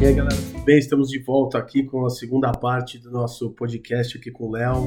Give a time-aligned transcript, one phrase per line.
[0.00, 0.78] E aí, galera, tudo bem?
[0.78, 4.84] Estamos de volta aqui com a segunda parte do nosso podcast aqui com o Léo.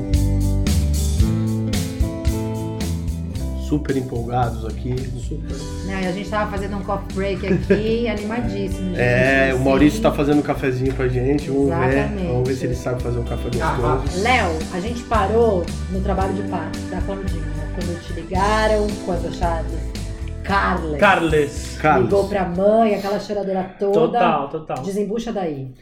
[3.70, 4.96] Super empolgados aqui.
[5.20, 5.56] Super.
[5.86, 8.90] Não, e a gente tava fazendo um coffee break aqui, animadíssimo.
[8.90, 9.64] gente, É, o assim.
[9.64, 11.48] Maurício tá fazendo um cafezinho pra gente.
[11.50, 11.98] Vamos ver.
[11.98, 12.28] Exatamente.
[12.28, 14.24] Vamos ver se ele sabe fazer um café gostoso.
[14.24, 17.54] Léo, a gente parou no trabalho de parto da Claudinha.
[17.76, 19.32] Quando te ligaram, quando a
[20.44, 21.78] Carles Carles.
[21.82, 22.06] Carlos.
[22.06, 23.94] ligou pra mãe, aquela choradeira toda.
[24.00, 24.84] Total, total.
[24.84, 25.74] Desembucha daí.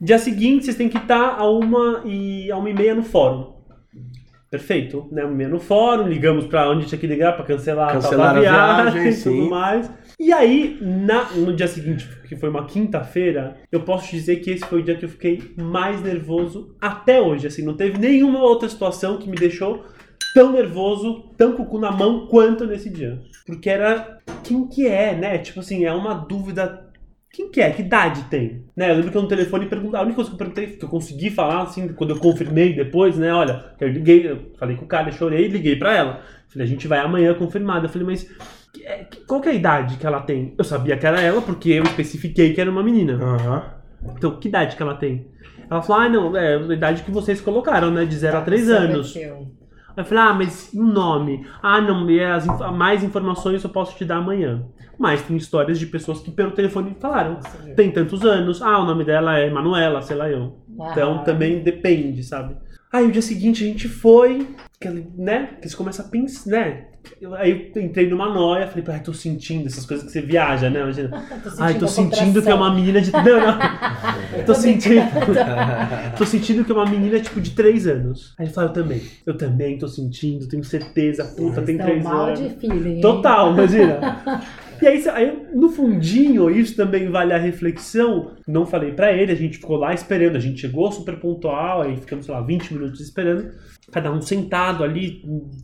[0.00, 3.58] Dia seguinte, vocês têm que estar a uma e a uma e meia no fórum.
[4.50, 5.22] Perfeito, né?
[5.22, 8.32] Uma e meia no fórum, ligamos pra onde tinha que ligar pra cancelar, Cancelar a
[8.34, 8.50] tal da a
[8.90, 9.48] viagem, viagem, e tudo sim.
[9.48, 9.90] mais.
[10.18, 14.64] E aí, na- no dia seguinte, que foi uma quinta-feira, eu posso dizer que esse
[14.66, 17.46] foi o dia que eu fiquei mais nervoso até hoje.
[17.46, 19.84] Assim, não teve nenhuma outra situação que me deixou
[20.34, 23.20] tão nervoso, tão com o cu na mão quanto nesse dia.
[23.46, 25.38] Porque era quem que é, né?
[25.38, 26.90] Tipo assim, é uma dúvida
[27.32, 27.70] quem que é?
[27.70, 28.64] Que idade tem?
[28.76, 30.84] Né, eu lembro que eu no telefone perguntei, a única coisa que eu perguntei, que
[30.84, 34.84] eu consegui falar, assim, quando eu confirmei depois, né, olha, eu liguei, eu falei com
[34.84, 36.20] o cara, eu chorei, liguei pra ela.
[36.48, 37.86] Falei, a gente vai amanhã confirmada.
[37.86, 38.28] Eu falei, mas
[38.82, 40.54] é, qual que é a idade que ela tem?
[40.58, 43.14] Eu sabia que era ela, porque eu especifiquei que era uma menina.
[43.14, 43.74] Aham.
[44.16, 45.28] Então, que idade que ela tem?
[45.70, 48.70] Ela falou, ah, não, é a idade que vocês colocaram, né, de 0 a 3
[48.70, 49.12] anos.
[49.12, 49.59] Prometeu.
[49.96, 51.46] Eu falei, ah, mas o nome?
[51.62, 54.64] Ah, não, e as mais informações eu posso te dar amanhã.
[54.98, 57.38] Mas tem histórias de pessoas que pelo telefone falaram.
[57.74, 58.60] Tem tantos anos.
[58.60, 60.58] Ah, o nome dela é Manuela, sei lá eu.
[60.92, 61.18] Então Ah.
[61.22, 62.54] também depende, sabe?
[62.92, 64.48] Aí o dia seguinte a gente foi,
[65.16, 65.50] né?
[65.62, 66.84] Que você começa a pensar, né?
[67.38, 70.80] Aí eu entrei numa noia, falei, ai, tô sentindo essas coisas que você viaja, né?
[70.80, 71.08] Imagina.
[71.42, 73.10] Tô Ai, tô sentindo que é uma menina de.
[73.10, 73.58] Não, não.
[74.44, 75.02] Tô sentindo.
[76.16, 78.34] tô sentindo que é uma menina, tipo, de 3 anos.
[78.38, 79.02] Aí ele fala, eu também.
[79.26, 81.24] Eu também tô sentindo, tenho certeza.
[81.36, 82.38] Puta, tem Estão 3 mal anos.
[82.40, 82.94] de feeling.
[82.96, 83.00] hein?
[83.00, 84.22] Total, imagina.
[84.82, 88.32] E aí, aí, no fundinho, isso também vale a reflexão.
[88.46, 90.36] Não falei pra ele, a gente ficou lá esperando.
[90.36, 93.50] A gente chegou super pontual, aí ficamos, sei lá, 20 minutos esperando.
[93.92, 95.22] Cada um sentado ali,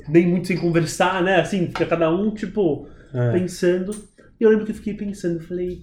[0.08, 1.40] nem muito sem conversar, né?
[1.40, 3.32] Assim, fica cada um, tipo, É.
[3.32, 3.92] pensando.
[4.38, 5.78] E eu lembro que eu fiquei pensando, eu falei,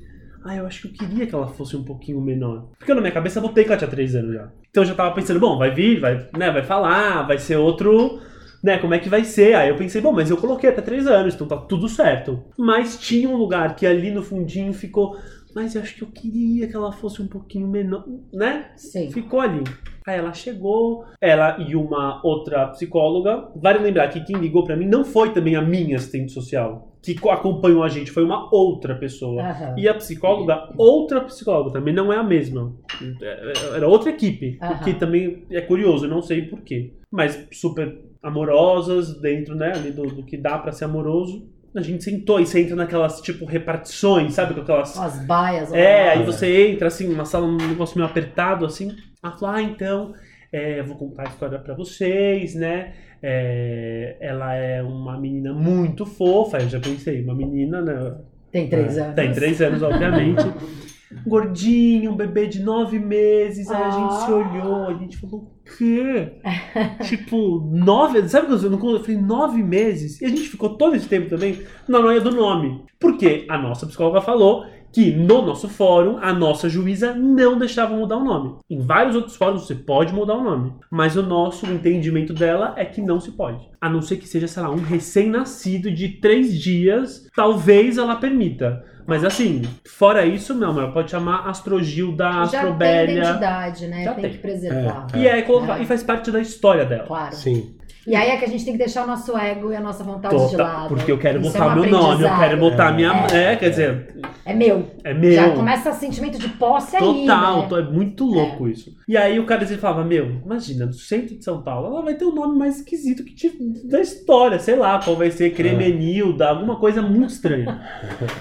[0.45, 2.69] ah, eu acho que eu queria que ela fosse um pouquinho menor.
[2.77, 4.49] Porque na minha cabeça eu botei que ela tinha 3 anos já.
[4.69, 8.19] Então eu já tava pensando, bom, vai vir, vai, né, vai falar, vai ser outro,
[8.63, 9.55] né, como é que vai ser?
[9.55, 12.39] Aí eu pensei, bom, mas eu coloquei até 3 anos, então tá tudo certo.
[12.57, 15.17] Mas tinha um lugar que ali no fundinho ficou,
[15.53, 18.71] mas eu acho que eu queria que ela fosse um pouquinho menor, né?
[18.77, 19.11] Sim.
[19.11, 19.63] Ficou ali.
[20.05, 23.49] Aí ela chegou, ela e uma outra psicóloga.
[23.55, 27.15] Vale lembrar que quem ligou pra mim não foi também a minha assistente social, que
[27.17, 29.41] co- acompanhou a gente, foi uma outra pessoa.
[29.41, 29.75] Aham.
[29.77, 32.73] E a psicóloga, outra psicóloga, também não é a mesma.
[33.21, 34.79] É- Era outra equipe, o Aham.
[34.83, 36.93] que também é curioso, eu não sei porquê.
[37.11, 41.47] Mas super amorosas, dentro né, ali do, do que dá pra ser amoroso.
[41.75, 44.53] A gente sentou e você entra naquelas, tipo, repartições, sabe?
[44.53, 45.73] Com aquelas As baias.
[45.73, 48.95] é, aí você entra assim, numa sala, um negócio meio apertado, assim.
[49.23, 50.13] Ela fala, ah, então,
[50.51, 52.93] é, vou contar a história pra vocês, né?
[53.23, 58.17] É, ela é uma menina muito fofa, eu já pensei, uma menina, né?
[58.51, 59.15] Tem três anos.
[59.15, 60.43] Tem três anos, obviamente.
[61.25, 63.69] Gordinho, um bebê de nove meses.
[63.71, 64.35] Aí a gente se Ah.
[64.35, 66.33] olhou, a gente falou, o quê?
[67.07, 68.27] tipo, nove.
[68.29, 70.21] Sabe quando eu não eu falei nove meses?
[70.21, 72.83] E a gente ficou todo esse tempo também na noia do nome.
[72.99, 78.17] Porque a nossa psicóloga falou que no nosso fórum, a nossa juíza não deixava mudar
[78.17, 78.57] o nome.
[78.69, 80.71] Em vários outros fóruns você pode mudar o nome.
[80.91, 83.67] Mas o nosso entendimento dela é que não se pode.
[83.81, 88.85] A não ser que seja, sei lá, um recém-nascido de três dias, talvez ela permita.
[89.05, 93.21] Mas assim, fora isso, não, ela pode chamar Astrogilda, Já tem Astrobélia.
[93.21, 94.03] identidade, né?
[94.03, 94.31] Já tem, tem.
[94.33, 95.07] que preservar.
[95.15, 97.05] E, é, colocar- e faz parte da história dela.
[97.07, 97.35] Claro.
[97.35, 97.75] Sim.
[98.05, 100.03] E aí é que a gente tem que deixar o nosso ego e a nossa
[100.03, 100.89] vontade de Tota- lado.
[100.89, 103.11] porque eu quero Isso botar é um meu nome, eu quero botar minha.
[103.31, 103.53] É.
[103.53, 104.15] É, quer dizer,
[104.45, 104.87] É meu.
[105.05, 105.31] é meu.
[105.31, 107.79] Já começa sentimento de posse aí, Total, né?
[107.79, 108.93] é muito louco isso.
[109.07, 112.25] E aí o cara falava, meu, imagina, no centro de São Paulo, ela vai ter
[112.25, 113.57] o nome mais esquisito que te-
[113.87, 117.81] da história, sei lá, qual vai ser Cremenilda, alguma coisa muito estranha.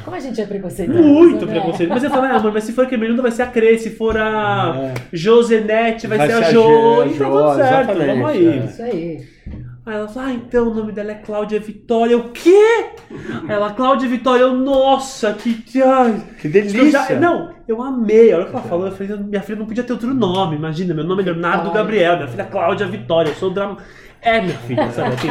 [0.05, 1.53] Como a gente é preconceituoso, Muito né?
[1.53, 1.89] preconceito.
[1.91, 4.17] Mas eu falava, ah, mano, mas se for Cremenilda vai ser a Cre, se for
[4.17, 4.95] a É.
[5.13, 8.47] Josenete vai, Vai ser a Jo, e tá tudo certo, vamos aí.
[8.47, 8.65] é.
[8.65, 9.33] Isso aí.
[9.85, 12.17] Aí ela falou, ah, então o nome dela é Cláudia Vitória.
[12.17, 12.85] O quê?
[13.49, 15.83] Ela, Cláudia Vitória, eu, nossa, que.
[15.83, 16.89] Ai, Que eu delícia.
[16.91, 18.33] já- não, eu amei.
[18.33, 20.55] A hora que ela falou, eu falei, minha filha não podia ter outro nome.
[20.55, 21.73] Imagina, meu nome é Leonardo.
[21.73, 23.79] Gabriel, minha filha é Cláudia Vitória, eu sou drama.
[24.23, 25.29] É, minha filha, sabe assim?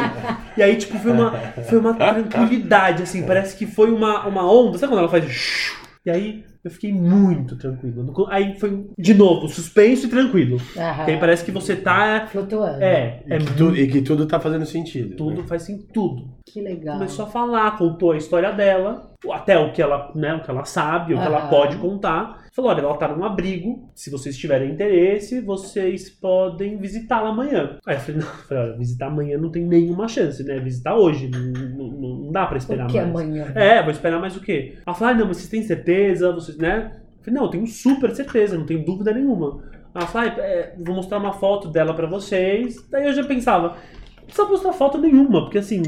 [0.56, 1.30] E aí, tipo, foi uma,
[1.68, 4.76] foi uma tranquilidade, assim, parece que foi uma, uma onda.
[4.78, 5.72] Sabe quando ela faz.
[6.04, 8.26] E aí eu fiquei muito tranquilo.
[8.28, 10.58] Aí foi, de novo, suspenso e tranquilo.
[10.76, 10.96] Aham.
[10.96, 12.26] Porque aí parece que você tá.
[12.30, 12.82] Flutuando.
[12.82, 15.16] É, E é que, tu- e que tudo tá fazendo sentido.
[15.16, 15.46] tudo, né?
[15.48, 16.28] faz assim, tudo.
[16.46, 16.96] Que legal.
[16.98, 20.64] Começou a falar, contou a história dela, até o que ela, né, o que ela
[20.64, 22.42] sabe, o que ela pode contar.
[22.54, 27.78] Falou, olha, ela tá num abrigo, se vocês tiverem interesse, vocês podem visitá-la amanhã.
[27.86, 30.58] Aí eu falei, não, eu falei, olha, visitar amanhã não tem nenhuma chance, né?
[30.60, 33.08] Visitar hoje, não, não, não dá pra esperar O que mais.
[33.08, 33.52] amanhã?
[33.54, 34.74] É, vou esperar mais o quê?
[34.86, 36.30] Ela falou, ah, não, mas vocês têm certeza?
[36.32, 36.92] Vocês, né?
[37.18, 39.62] Eu falei, não, eu tenho super certeza, não tenho dúvida nenhuma.
[39.94, 42.76] Ela falou, ah, é, vou mostrar uma foto dela pra vocês.
[42.90, 43.76] Daí eu já pensava,
[44.18, 45.82] não precisa mostrar foto nenhuma, porque assim,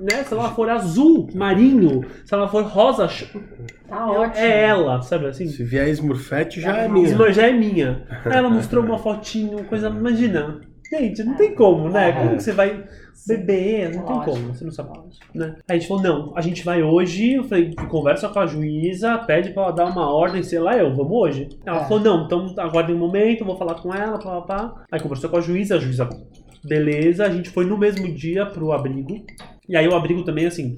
[0.00, 3.08] né, se ela for azul, marinho, se ela for rosa,
[3.88, 4.36] Tá ótimo.
[4.36, 5.46] é ela, sabe assim?
[5.48, 7.32] Se vier Smurfette, já é Ah, minha.
[7.32, 8.06] Já é minha.
[8.24, 10.60] Aí ela mostrou uma fotinho, coisa, imagina.
[10.90, 12.12] Gente, não tem como, né?
[12.12, 12.84] Como que você vai
[13.26, 13.94] beber?
[13.94, 14.98] Não tem como, você não sabe.
[15.34, 15.54] Né?
[15.68, 17.34] Aí a gente falou, não, a gente vai hoje.
[17.34, 20.94] Eu falei, conversa com a juíza, pede pra ela dar uma ordem, sei lá, eu,
[20.96, 21.48] vamos hoje.
[21.64, 21.84] Ela É.
[21.84, 24.84] falou, não, então aguardem um momento, vou falar com ela, pá, pá, pá.
[24.90, 26.08] Aí conversou com a juíza, a juíza,
[26.64, 29.24] beleza, a gente foi no mesmo dia pro abrigo.
[29.68, 30.76] E aí o abrigo também, assim,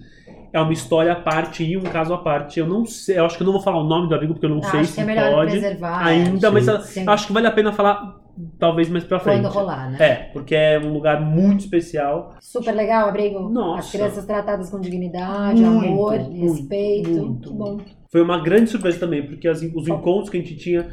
[0.53, 2.61] é uma história à parte e um caso à parte.
[2.61, 4.45] Eu não sei, eu acho que eu não vou falar o nome do abrigo porque
[4.47, 6.53] eu não Ah, sei se é melhor pode ainda, sim.
[6.53, 7.05] mas Sim.
[7.09, 8.21] acho que vale a pena falar
[8.59, 9.43] talvez mais pra frente.
[9.43, 9.99] Quando rolar, né?
[10.01, 12.35] É, porque é um lugar muito especial.
[12.41, 13.49] Super legal, abrigo.
[13.49, 13.81] Nossa.
[13.81, 17.11] As crianças tratadas com dignidade, Muito, amor, muito, respeito.
[17.11, 17.79] muito, que bom.
[18.11, 20.89] Foi uma grande surpresa também, porque as- os encontros que a gente tinha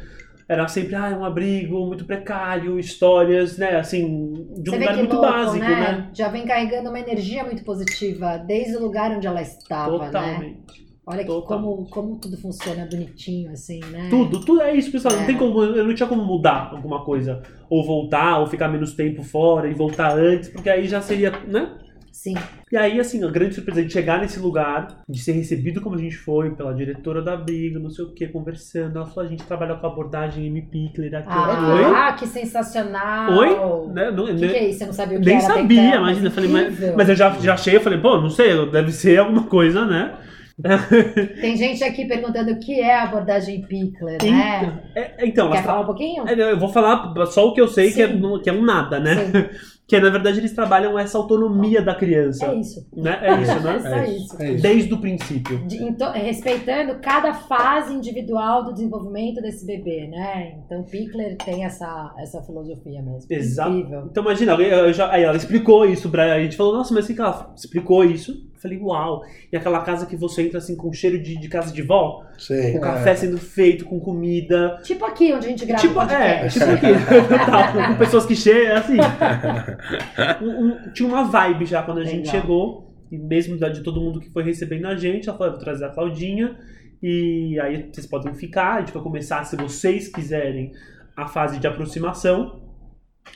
[0.48, 4.96] era sempre, ah, é um abrigo muito precário, histórias, né, assim, de um Você lugar
[4.96, 6.08] muito louco, básico, né?
[6.12, 10.06] Já vem carregando uma energia muito positiva desde o lugar onde ela estava, né?
[10.06, 10.89] Totalmente.
[11.10, 14.06] Olha que como, como tudo funciona bonitinho, assim, né?
[14.10, 15.14] Tudo, tudo é isso, pessoal.
[15.14, 15.26] Não É.
[15.26, 17.42] tem como, eu não tinha como mudar alguma coisa.
[17.68, 21.72] Ou voltar, ou ficar menos tempo fora e voltar antes, porque aí já seria, né?
[22.12, 22.34] Sim.
[22.70, 25.98] E aí, assim, a grande surpresa de chegar nesse lugar, de ser recebido como a
[25.98, 28.96] gente foi, pela diretora da briga, não sei o que, conversando.
[28.98, 30.60] Ela falou, a gente trabalha com a abordagem M.
[30.62, 31.28] Pickler aqui.
[31.30, 33.32] Ah, que sensacional!
[33.38, 33.48] Oi?
[33.48, 33.88] Oi?
[33.94, 34.10] Né?
[34.10, 34.48] Não- O que, né?
[34.48, 34.78] que é isso?
[34.80, 36.26] Você não sabia o que Nem sabia, imagina.
[36.26, 39.18] Eu falei, mas, mas eu já, já achei, eu falei, pô, não sei, deve ser
[39.18, 40.14] alguma coisa, né?
[41.40, 44.82] Tem gente aqui perguntando o que é a abordagem Pickler, né?
[44.94, 46.28] É, então, Quer elas falar um pouquinho?
[46.28, 48.40] É, Eu vou falar só o que eu sei, que é, Sim.
[48.42, 49.50] que é um nada, né?
[49.90, 52.46] Que é, na verdade, eles trabalham essa autonomia da criança.
[52.46, 52.86] É isso.
[52.96, 53.18] Né?
[53.22, 53.72] É isso, É né?
[53.74, 54.24] É isso.
[54.24, 54.42] isso.
[54.42, 54.62] É isso.
[54.62, 55.58] Desde o princípio.
[55.66, 60.54] De- então, respeitando cada fase individual do desenvolvimento desse bebê, né?
[60.64, 63.26] Então, Pickler tem essa, essa filosofia mesmo.
[63.28, 63.70] Exato.
[63.70, 64.06] Incrível.
[64.08, 67.04] Então imagina, eu- eu já- aí ela explicou isso pra a gente falou, nossa, mas
[67.04, 69.22] assim que ela explicou isso, eu falei, uau.
[69.52, 72.76] E aquela casa que você entra assim com cheiro de, de casa de vó, Sei.
[72.76, 74.78] o café sendo feito com comida.
[74.84, 76.86] Tipo aqui, onde a gente grava Tipo, o é, tipo aqui,
[77.28, 78.96] Total, com pessoas que chegam, assim.
[80.42, 82.40] Um- um- tinha uma vibe já quando a gente Legal.
[82.40, 85.64] chegou, e mesmo de todo mundo que foi recebendo a gente, ela falou, "Eu vou
[85.64, 86.56] trazer a Claudinha,
[87.02, 90.72] e aí vocês podem ficar, a gente vai começar, se vocês quiserem,
[91.16, 92.60] a fase de aproximação.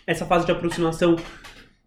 [0.07, 1.17] Essa fase de aproximação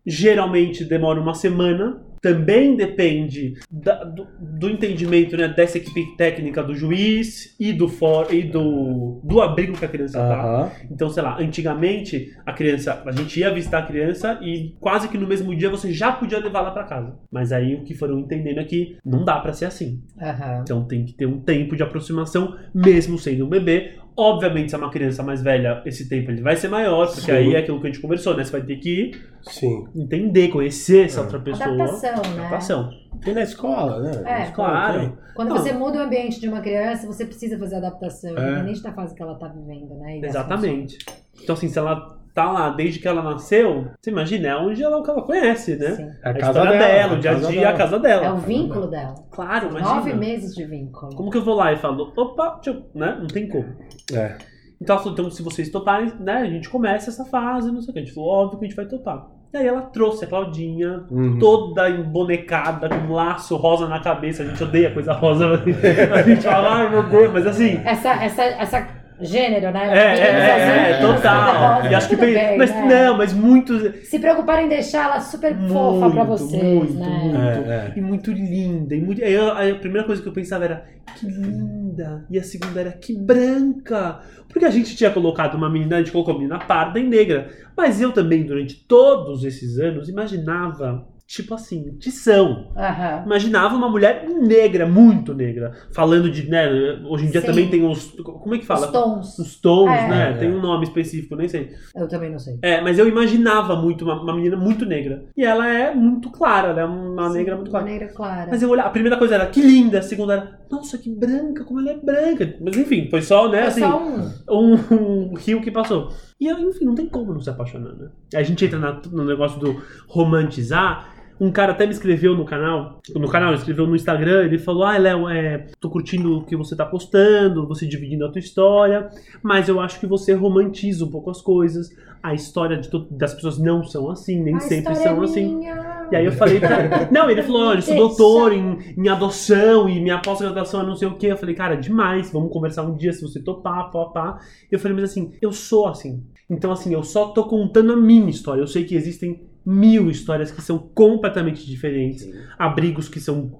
[0.05, 2.01] geralmente demora uma semana.
[2.21, 8.33] Também depende da- do, do entendimento né, dessa equipe técnica do juiz e do for,
[8.33, 10.41] e do, do abrigo que a criança tá.
[10.43, 10.71] Aham.
[10.91, 15.17] Então, sei lá, antigamente a criança, a gente ia visitar a criança e quase que
[15.17, 17.15] no mesmo dia você já podia levá-la pra casa.
[17.31, 20.01] Mas aí o que foram entendendo é que não dá pra ser assim.
[20.21, 20.61] Aham.
[20.63, 23.93] Então tem que ter um tempo de aproximação, mesmo sendo um bebê.
[24.19, 27.31] Obviamente, se é uma criança mais velha, esse tempo ele vai ser maior, porque Sim.
[27.31, 28.43] aí é aquilo que a gente conversou, né?
[28.43, 29.11] Você vai ter que
[29.43, 29.85] Sim.
[29.95, 31.23] entender, conhecer essa É.
[31.23, 31.69] outra pessoa.
[31.69, 32.39] Adaptação, né?
[32.39, 32.89] Adaptação.
[33.23, 34.21] Tem na escola, né?
[34.23, 34.99] Na É, escola claro.
[35.01, 35.17] tem.
[35.35, 35.57] Quando Não.
[35.57, 38.41] você muda o ambiente de uma criança, você precisa fazer adaptação, É.
[38.51, 40.17] independente da fase que ela tá vivendo, né?
[40.17, 40.97] E das Exatamente.
[41.43, 45.01] Então, assim, se ela tá lá desde que ela nasceu, você imagina, é onde ela,
[45.03, 45.91] que ela conhece, né?
[45.91, 46.03] Sim.
[46.23, 46.85] É A, a casa história dela.
[46.93, 47.69] dela, o a dia a dia, dela.
[47.69, 48.25] a casa dela.
[48.25, 49.15] É o vínculo dela.
[49.31, 49.95] Claro, imagina.
[49.95, 51.15] Nove meses de vínculo.
[51.15, 53.17] Como que eu vou lá e falo, opa, deixa eu- né?
[53.19, 53.65] Não tem como.
[54.13, 54.35] É.
[54.79, 57.89] Então ela falou, então se vocês toparem, né, a gente começa essa fase, não sei
[57.89, 57.99] o que.
[57.99, 59.25] A gente falou, óbvio que a gente vai topar.
[59.53, 61.39] E aí ela trouxe a Claudinha, Uhum.
[61.39, 64.43] toda embonecada, com um laço rosa na cabeça.
[64.43, 65.45] A gente odeia coisa rosa.
[66.13, 67.81] A gente fala, ai meu Deus, mas assim.
[67.85, 68.87] Essa, essa, essa
[69.21, 69.87] gênero, né?
[69.97, 71.85] É, é, é, é, total.
[71.85, 72.85] E acho que bem, bem, mas né?
[73.05, 73.79] não, mas muito.
[74.05, 77.07] Se preocuparem em deixar ela super fofa pra Muito, vocês, muito, né?
[77.23, 77.37] muito.
[77.71, 77.93] É, é.
[77.95, 78.95] E muito linda.
[78.95, 79.21] E muito...
[79.21, 82.25] eu- a primeira coisa que eu pensava era que linda.
[82.29, 84.19] E a segunda era que branca.
[84.49, 87.49] Porque a gente tinha colocado uma menina, a gente colocou uma menina parda e negra.
[87.75, 92.71] Mas eu também, durante todos esses anos, imaginava tipo assim, tição.
[92.75, 93.23] Aham.
[93.25, 95.73] Imaginava uma mulher negra, muito negra.
[95.93, 96.67] Falando de, né,
[97.05, 97.47] hoje em dia Sim.
[97.47, 98.85] também tem os, como é que fala?
[98.87, 99.39] Os tons.
[99.39, 100.07] Os tons, É.
[100.07, 100.31] né?
[100.31, 100.33] É.
[100.37, 101.71] Tem um nome específico, nem sei.
[101.93, 102.57] Eu também não sei.
[102.61, 105.25] É, mas eu imaginava muito uma, uma menina muito negra.
[105.35, 107.85] E ela é muito clara, ela é uma Sim, negra muito clara.
[107.85, 108.47] Uma negra clara.
[108.49, 111.65] Mas eu olhava, a primeira coisa era, que linda, a segunda era, nossa, que branca,
[111.65, 112.55] como ela é branca.
[112.61, 114.31] Mas enfim, foi só, né, Foi assim, só um.
[114.49, 116.09] um, um rio que passou.
[116.39, 118.09] E enfim, não tem como não se apaixonar, né?
[118.33, 121.16] A gente entra na- no negócio do romantizar.
[121.39, 124.83] Um cara até me escreveu no canal, no canal, ele escreveu no Instagram, ele falou,
[124.83, 129.07] ah, Léo, é, tô curtindo o que você tá postando, você dividindo a tua história,
[129.43, 131.89] mas eu acho que você romantiza um pouco as coisas,
[132.23, 135.55] a história das pessoas não são assim, nem A sempre história são é assim.
[135.55, 136.07] minha.
[136.11, 139.87] E aí eu falei pra Não, ele falou, olha, eu sou doutor em, em adoção
[139.89, 141.27] e minha pós-graduação é não sei o quê.
[141.27, 144.39] Eu falei, cara, demais, vamos conversar um dia se você topar, pá, pá.
[144.71, 146.23] Eu falei, mas assim, eu sou assim.
[146.49, 148.61] Então, assim, eu só tô contando a minha história.
[148.61, 152.25] Eu sei que existem mil histórias que são completamente diferentes.
[152.57, 153.51] Abrigos que são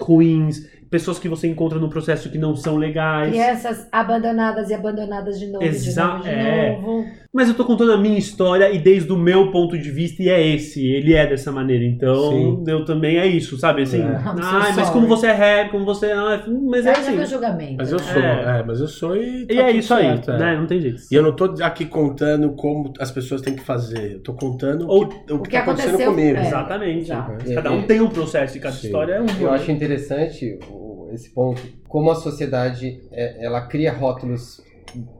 [0.00, 0.64] ruins,
[0.96, 3.30] pessoas que você encontra no processo que não são legais.
[3.30, 6.78] Crianças abandonadas e abandonadas de novo, Exa- de novo, de é.
[6.80, 7.04] novo.
[7.32, 10.30] Mas eu tô contando a minha história e desde o meu ponto de vista, e
[10.30, 11.84] é esse, ele é dessa maneira.
[11.84, 12.64] Então, Sim.
[12.66, 13.82] eu também é isso, sabe?
[13.82, 14.06] Assim, É.
[14.24, 14.92] Ai, mas sorry.
[14.92, 16.06] como você é rap, como você.
[16.12, 17.16] ah, mas é Aí já assim.
[17.16, 17.74] foi julgamento.
[17.76, 18.04] Mas eu né?
[18.04, 18.58] sou, É.
[18.60, 19.44] é, mas eu sou e.
[19.46, 20.38] tá E é tudo isso aí, certo, é.
[20.38, 20.56] né?
[20.56, 21.02] Não tem jeito.
[21.10, 24.12] E eu não tô aqui contando como as pessoas têm que fazer.
[24.14, 26.38] Eu tô contando Ou- o que, o que, que tá acontecendo aconteceu, comigo.
[26.38, 26.46] é.
[26.46, 27.00] Exatamente.
[27.02, 27.54] Exato.
[27.54, 28.86] Cada um tem um processo e cada Sim.
[28.86, 29.26] história é um.
[29.38, 30.85] Eu acho interessante o-
[31.16, 34.62] esse ponto, como a sociedade é, ela cria rótulos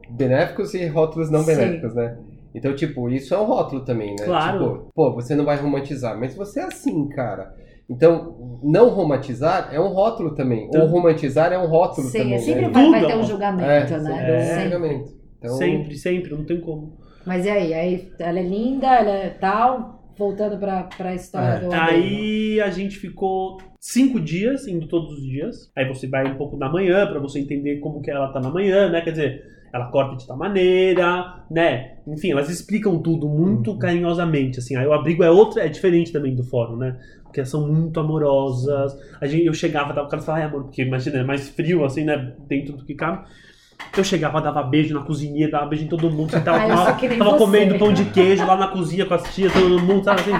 [0.09, 1.55] benéficos e rótulos não Sim.
[1.55, 2.17] benéficos, né?
[2.55, 4.25] Então, tipo, isso é um rótulo também, né?
[4.25, 4.57] Claro.
[4.77, 7.53] Tipo, pô, você não vai romantizar, mas você é assim, cara.
[7.89, 10.65] Então, não romantizar é um rótulo também.
[10.65, 12.39] Então- Ou romantizar é um rótulo Sim, também.
[12.39, 12.69] sempre né?
[12.69, 14.29] vai, vai ter um é- julgamento, É, né?
[14.29, 14.63] é um Sempre.
[14.63, 15.17] julgamento.
[15.37, 16.93] Então, Sempre, sempre, não tem como.
[17.25, 17.73] Mas e aí?
[17.73, 19.96] Aí ela é linda, ela é tal.
[20.17, 21.59] Voltando pra, pra história É.
[21.59, 21.79] do abrigo.
[21.81, 25.71] Aí a gente ficou cinco dias, indo todos os dias.
[25.75, 28.49] Aí você vai um pouco na manhã, pra você entender como que ela tá na
[28.49, 29.01] manhã, né?
[29.01, 31.97] Quer dizer, ela corta de tal maneira, né?
[32.07, 33.77] Enfim, elas explicam tudo muito Uhum.
[33.79, 34.75] carinhosamente, assim.
[34.75, 36.97] Aí o abrigo é outra, é diferente também do fórum, né?
[37.23, 38.97] Porque elas são muito amorosas.
[39.21, 41.83] A gente, eu chegava, tava, o cara falava, ai amor, porque imagina, é mais frio,
[41.83, 42.33] assim, né?
[42.47, 43.27] Dentro do que cabe.
[43.95, 46.31] Eu chegava, dava beijo na cozinha, dava beijo em todo mundo.
[46.31, 47.37] Você tava, sou que nem tava você.
[47.37, 50.31] comendo pão de queijo lá na cozinha com as tias, todo mundo, sabe assim?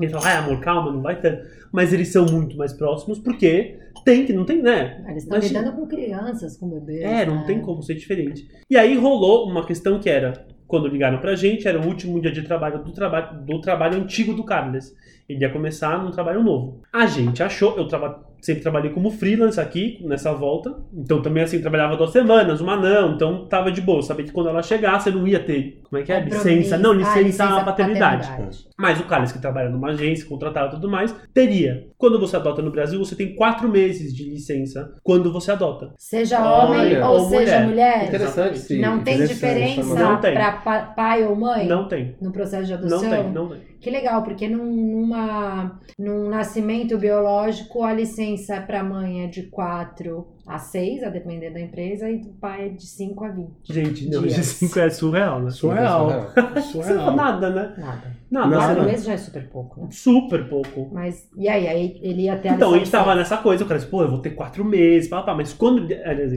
[0.00, 1.40] Ele fala, ai amor, calma, não vai ter.
[1.72, 5.02] Mas eles são muito mais próximos porque tem que, não tem, né?
[5.08, 7.02] Eles estão lidando com crianças, com bebês.
[7.02, 7.44] É, não né?
[7.46, 8.46] tem como ser diferente.
[8.68, 12.30] E aí rolou uma questão que era, quando ligaram pra gente, era o último dia
[12.30, 14.94] de trabalho do trabalho, do trabalho antigo do Carles.
[15.28, 16.82] Ele ia começar num trabalho novo.
[16.92, 20.74] A gente achou, eu traba, sempre trabalhei como freelance aqui, nessa volta.
[20.92, 24.02] Então também assim, trabalhava duas semanas, uma não, então tava de boa.
[24.02, 26.20] Sabia que quando ela chegasse, eu não ia ter, como é que é?
[26.20, 26.76] Licença.
[26.78, 28.26] Não, Ah, licença, paternidade.
[28.28, 28.66] paternidade.
[28.78, 31.86] Mas o Carlos, que trabalha numa agência, contratado e tudo mais, teria.
[31.96, 35.92] Quando você adota no Brasil, você tem quatro meses de licença quando você adota.
[35.96, 37.66] Seja Olha, homem ou, ou seja mulher.
[37.66, 38.58] mulher, Interessante.
[38.58, 40.34] sim, não tem interessante diferença essa Não tem.
[40.34, 42.14] pra pa- pai ou mãe Não tem.
[42.20, 43.10] no processo de Não adoção?
[43.10, 43.58] tem, não tem.
[43.84, 50.26] Que legal, porque num, numa, num nascimento biológico, a licença para mãe é de 4
[50.46, 53.48] a 6, a depender da empresa, e do pai é de 5 a 20.
[53.64, 54.34] Gente, não, Dias.
[54.34, 55.50] de 5 é surreal, né?
[55.50, 56.32] Surreal.
[56.54, 57.16] Não Surreal.
[57.16, 57.74] nada, né?
[57.78, 58.16] Nada.
[58.30, 58.48] Nada.
[58.48, 58.66] nada.
[58.66, 59.88] Quatro meses já é super pouco, né?
[59.90, 60.90] Super pouco.
[60.92, 61.66] Mas, e aí?
[61.66, 64.02] Aí ele ia ter a Então, a gente tava nessa coisa, o cara disse, pô,
[64.02, 65.34] eu vou ter quatro meses, pá, pá.
[65.34, 66.34] mas quando aliás,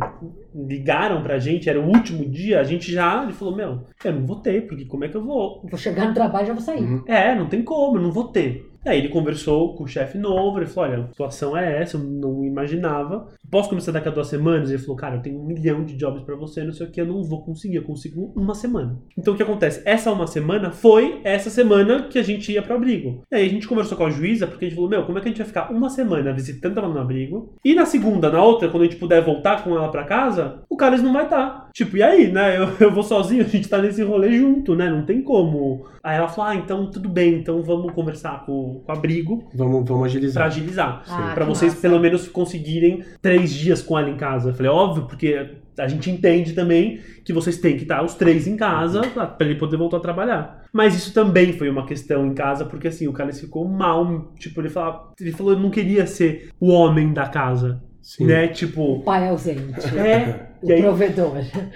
[0.55, 4.25] ligaram pra gente, era o último dia, a gente já, ele falou, meu, eu não
[4.25, 5.65] vou ter, porque como é que eu vou?
[5.69, 6.81] Vou chegar no trabalho e já vou sair.
[6.83, 7.03] Uhum.
[7.07, 8.71] É, não tem como, eu não vou ter.
[8.87, 12.03] Aí ele conversou com o chefe novo, ele falou, olha, a situação é essa, eu
[12.03, 13.27] não imaginava.
[13.49, 14.69] Posso começar daqui a duas semanas?
[14.69, 17.01] Ele falou, cara, eu tenho um milhão de jobs pra você, não sei o que,
[17.01, 18.99] eu não vou conseguir, eu consigo uma semana.
[19.17, 19.81] Então o que acontece?
[19.85, 23.23] Essa uma semana foi essa semana que a gente ia pro abrigo.
[23.31, 25.21] E aí a gente conversou com a juíza, porque a gente falou, meu, como é
[25.21, 27.53] que a gente vai ficar uma semana visitando ela no abrigo?
[27.63, 30.77] E na segunda, na outra, quando a gente puder voltar com ela pra casa, o
[30.77, 31.69] Carlos não vai estar.
[31.73, 32.57] Tipo, e aí, né?
[32.57, 34.89] Eu, eu vou sozinho, a gente tá nesse rolê junto, né?
[34.89, 35.85] Não tem como.
[36.03, 39.87] Aí ela falou, ah, então tudo bem, então vamos conversar com, com o abrigo Vvamos,
[39.87, 40.45] vamos pra agilizar.
[40.45, 41.03] agilizar.
[41.07, 41.81] Ah, Pra vocês massa.
[41.81, 44.49] pelo menos conseguirem três dias com ela em casa.
[44.49, 48.47] Eu falei, óbvio, porque a gente entende também que vocês têm que estar os três
[48.47, 50.63] em casa pra pra ele poder voltar a trabalhar.
[50.73, 54.33] Mas isso também foi uma questão em casa, porque assim, o Carlos ficou mal.
[54.39, 57.81] Tipo, ele falava, ele falou, eu não queria ser o homem da casa.
[58.01, 58.25] Sim.
[58.25, 58.47] Né?
[58.47, 58.81] Tipo.
[58.97, 59.79] O pai ausente.
[59.97, 60.46] É.
[60.61, 61.33] O E aí, provedor.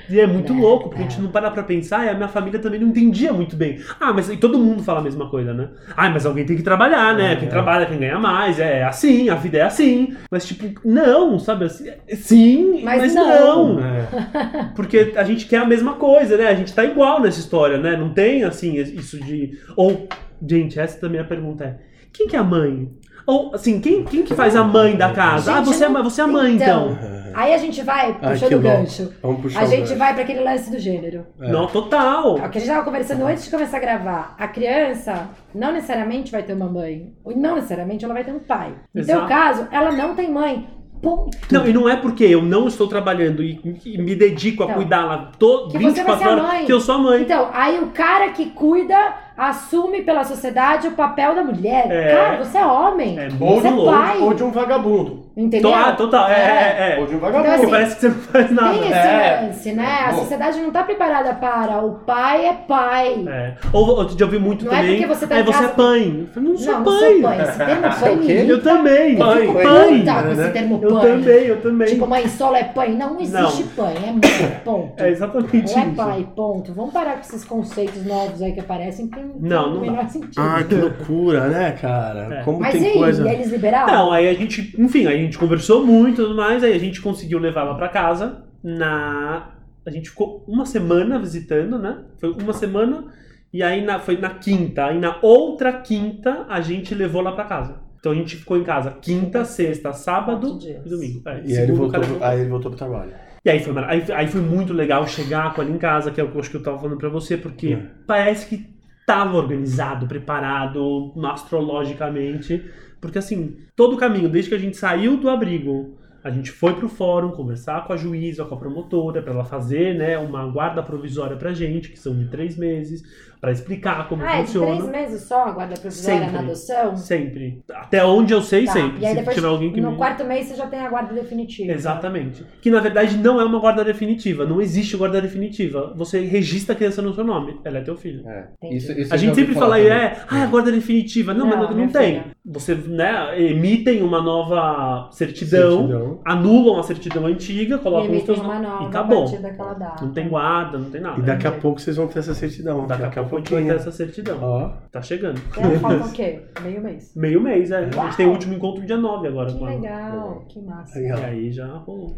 [0.09, 1.09] e é muito É, louco, porque a é.
[1.09, 3.79] gente não para pra pensar e a minha família também não entendia muito bem.
[3.99, 5.69] Ah, mas e todo mundo fala a mesma coisa, né?
[5.95, 7.33] Ah, mas alguém tem que trabalhar, né?
[7.33, 7.35] É.
[7.35, 10.15] Quem trabalha, quem ganha mais, é assim, a vida é assim.
[10.31, 11.89] Mas tipo, não, sabe assim?
[12.15, 13.75] Sim, mas, Mas não.
[13.75, 13.85] não.
[13.85, 14.71] É.
[14.75, 16.47] Porque a gente quer a mesma coisa, né?
[16.47, 17.95] A gente tá igual nessa história, né?
[17.95, 19.57] Não tem assim isso de.
[19.75, 20.07] Ou,
[20.47, 21.77] gente, essa também é a pergunta é.
[22.11, 22.89] quem que é a mãe?
[23.25, 25.53] Ou, assim, quem, quem que faz a mãe da casa?
[25.53, 26.97] ah, Gente, você é, não- ma- você é a mãe, então.
[27.33, 29.95] Aí a gente vai, Ai, puxando o gancho, Vamos puxar a gente gancho.
[29.97, 31.25] vai pra aquele lance do gênero.
[31.39, 31.49] É.
[31.49, 32.37] Não, total.
[32.37, 34.35] É O que a gente tava conversando antes de começar a gravar.
[34.37, 37.13] A criança não necessariamente vai ter uma mãe.
[37.25, 38.73] Não necessariamente ela vai ter um pai.
[38.93, 39.19] No Exato.
[39.19, 40.67] teu caso, ela não tem mãe.
[41.01, 41.35] Ponto.
[41.51, 44.75] Não, e não é porque eu não estou trabalhando e, e me dedico a Então,
[44.75, 46.65] cuidá-la você vai 24 ser a horas mãe.
[46.65, 47.21] que eu sou a mãe.
[47.23, 51.87] Então, aí o cara que cuida assume pela sociedade o papel da mulher.
[51.89, 52.11] É.
[52.15, 53.17] Cara, você é homem.
[53.19, 54.17] É Ou você de, é um, pai.
[54.19, 55.21] ou de um vagabundo.
[55.35, 55.71] Entendeu?
[55.71, 56.29] Total, total.
[56.29, 56.99] É, é, é.
[56.99, 57.49] Ou de um Então, vagabundo.
[57.49, 58.73] Porque assim, parece que você não faz nada.
[58.77, 59.41] Tem esse É.
[59.47, 59.99] lance, né?
[60.07, 63.25] A sociedade não tá preparada para o pai é pai.
[63.27, 63.53] É.
[63.71, 64.97] Ou outro dia eu ouvi muito Não é também.
[64.97, 66.27] porque você tá "Ai, em você casa- é pai.
[66.35, 66.93] Eu não sou não, pai.
[66.93, 67.41] não sou pai.
[67.41, 68.51] Esse termo pai me irrita.
[68.51, 69.11] Eu também.
[69.13, 69.63] Eu Pai, fico pai.
[69.63, 71.01] com esse termo Eu pai.
[71.11, 71.87] também, eu também.
[71.87, 72.89] Tipo, mãe solo é pai.
[72.91, 74.21] Não existe pai, é mãe,
[74.65, 75.01] ponto.
[75.01, 75.95] É exatamente Ou é isso.
[75.95, 76.73] pai, ponto.
[76.73, 80.09] Vamos parar com esses conceitos novos aí que aparecem, porque não, Não, tem não menor
[80.09, 80.33] sentido.
[80.37, 82.35] Ai, que loucura, né, cara?
[82.39, 82.43] É.
[82.43, 83.29] Como Mas tem e aí, coisa.
[83.31, 83.93] eles liberaram?
[83.93, 87.01] Não, aí a gente, enfim, a gente conversou muito e tudo mais, aí a gente
[87.01, 89.49] conseguiu levar ela pra casa na.
[89.85, 91.99] A gente ficou uma semana visitando, né?
[92.19, 93.05] Foi uma semana,
[93.51, 94.85] e aí na, foi na quinta.
[94.85, 97.75] Aí na outra quinta a gente levou lá pra casa.
[97.99, 101.21] Então a gente ficou em casa quinta, sexta, sábado e domingo.
[101.27, 103.11] É, E aí ele, voltou, pro- aí ele voltou pro trabalho.
[103.43, 106.23] E aí foi, aí, aí foi muito legal chegar com ela em casa, que é
[106.23, 107.81] o que eu acho que eu tava falando pra você, porque É.
[108.05, 108.69] parece que
[109.05, 112.63] tava organizado, preparado astrologicamente.
[112.99, 116.75] Porque assim, todo o caminho, desde que a gente saiu do abrigo, a gente foi
[116.75, 120.83] pro fórum conversar com a juíza, com a promotora, pra ela fazer né, uma guarda
[120.83, 123.01] provisória pra gente, que são de três meses,
[123.41, 124.75] pra explicar como Ah, é de funciona.
[124.75, 126.33] três meses só a guarda provisória Sempre.
[126.33, 126.95] na adoção?
[126.95, 127.63] Sempre.
[127.73, 128.73] Até onde eu sei, Tá.
[128.73, 129.01] sempre.
[129.01, 129.97] E aí Se depois, tiver alguém que no me...
[129.97, 131.71] quarto mês, você já tem a guarda definitiva.
[131.71, 132.45] Exatamente.
[132.61, 134.45] Que na verdade não é uma guarda definitiva.
[134.45, 135.91] Não existe guarda definitiva.
[135.97, 137.59] Você registra a criança no seu nome.
[137.65, 138.23] Ela é teu filho.
[138.27, 138.47] É.
[138.71, 141.33] Isso, isso A gente sempre fala aí, é, ah, a guarda definitiva.
[141.33, 142.21] Não, Não, mas não, minha tem.
[142.21, 142.25] filha.
[142.45, 146.19] Você, né, emitem uma nova certidão, Certidão.
[146.25, 149.23] anulam a certidão antiga, colocam os teus uma nomes nova e a acabou.
[149.25, 150.05] partir daquela data.
[150.05, 151.19] Não tem guarda, não tem nada.
[151.19, 152.85] E daqui a pouco vocês vão ter essa certidão.
[152.87, 154.39] Daqui a pouco a gente vai ter essa certidão.
[154.41, 154.69] Ó.
[154.91, 155.39] Tá chegando.
[155.51, 156.41] Então, falta o quê?
[156.61, 157.15] Meio mês.
[157.15, 157.77] Meio mês, é.
[157.77, 159.75] A gente tem o último encontro dia 9 agora Que com ela.
[159.79, 160.99] legal, que massa.
[160.99, 161.19] Legal.
[161.19, 162.15] E aí já rolou.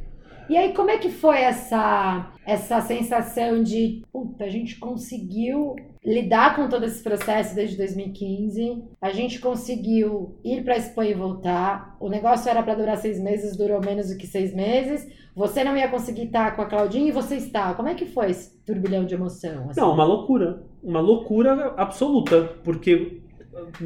[0.50, 5.76] E aí, como é que foi essa, essa sensação de, puta, a gente conseguiu
[6.06, 11.96] lidar com todo esse processo desde 2015, a gente conseguiu ir pra Espanha e voltar,
[12.00, 15.76] o negócio era pra durar seis meses, durou menos do que seis meses, você não
[15.76, 17.74] ia conseguir estar com a Claudinha e você está.
[17.74, 19.70] Como é que foi esse turbilhão de emoção?
[19.70, 19.80] assim?
[19.80, 20.64] Não, uma loucura.
[20.84, 22.44] Uma loucura absoluta.
[22.64, 23.22] Porque,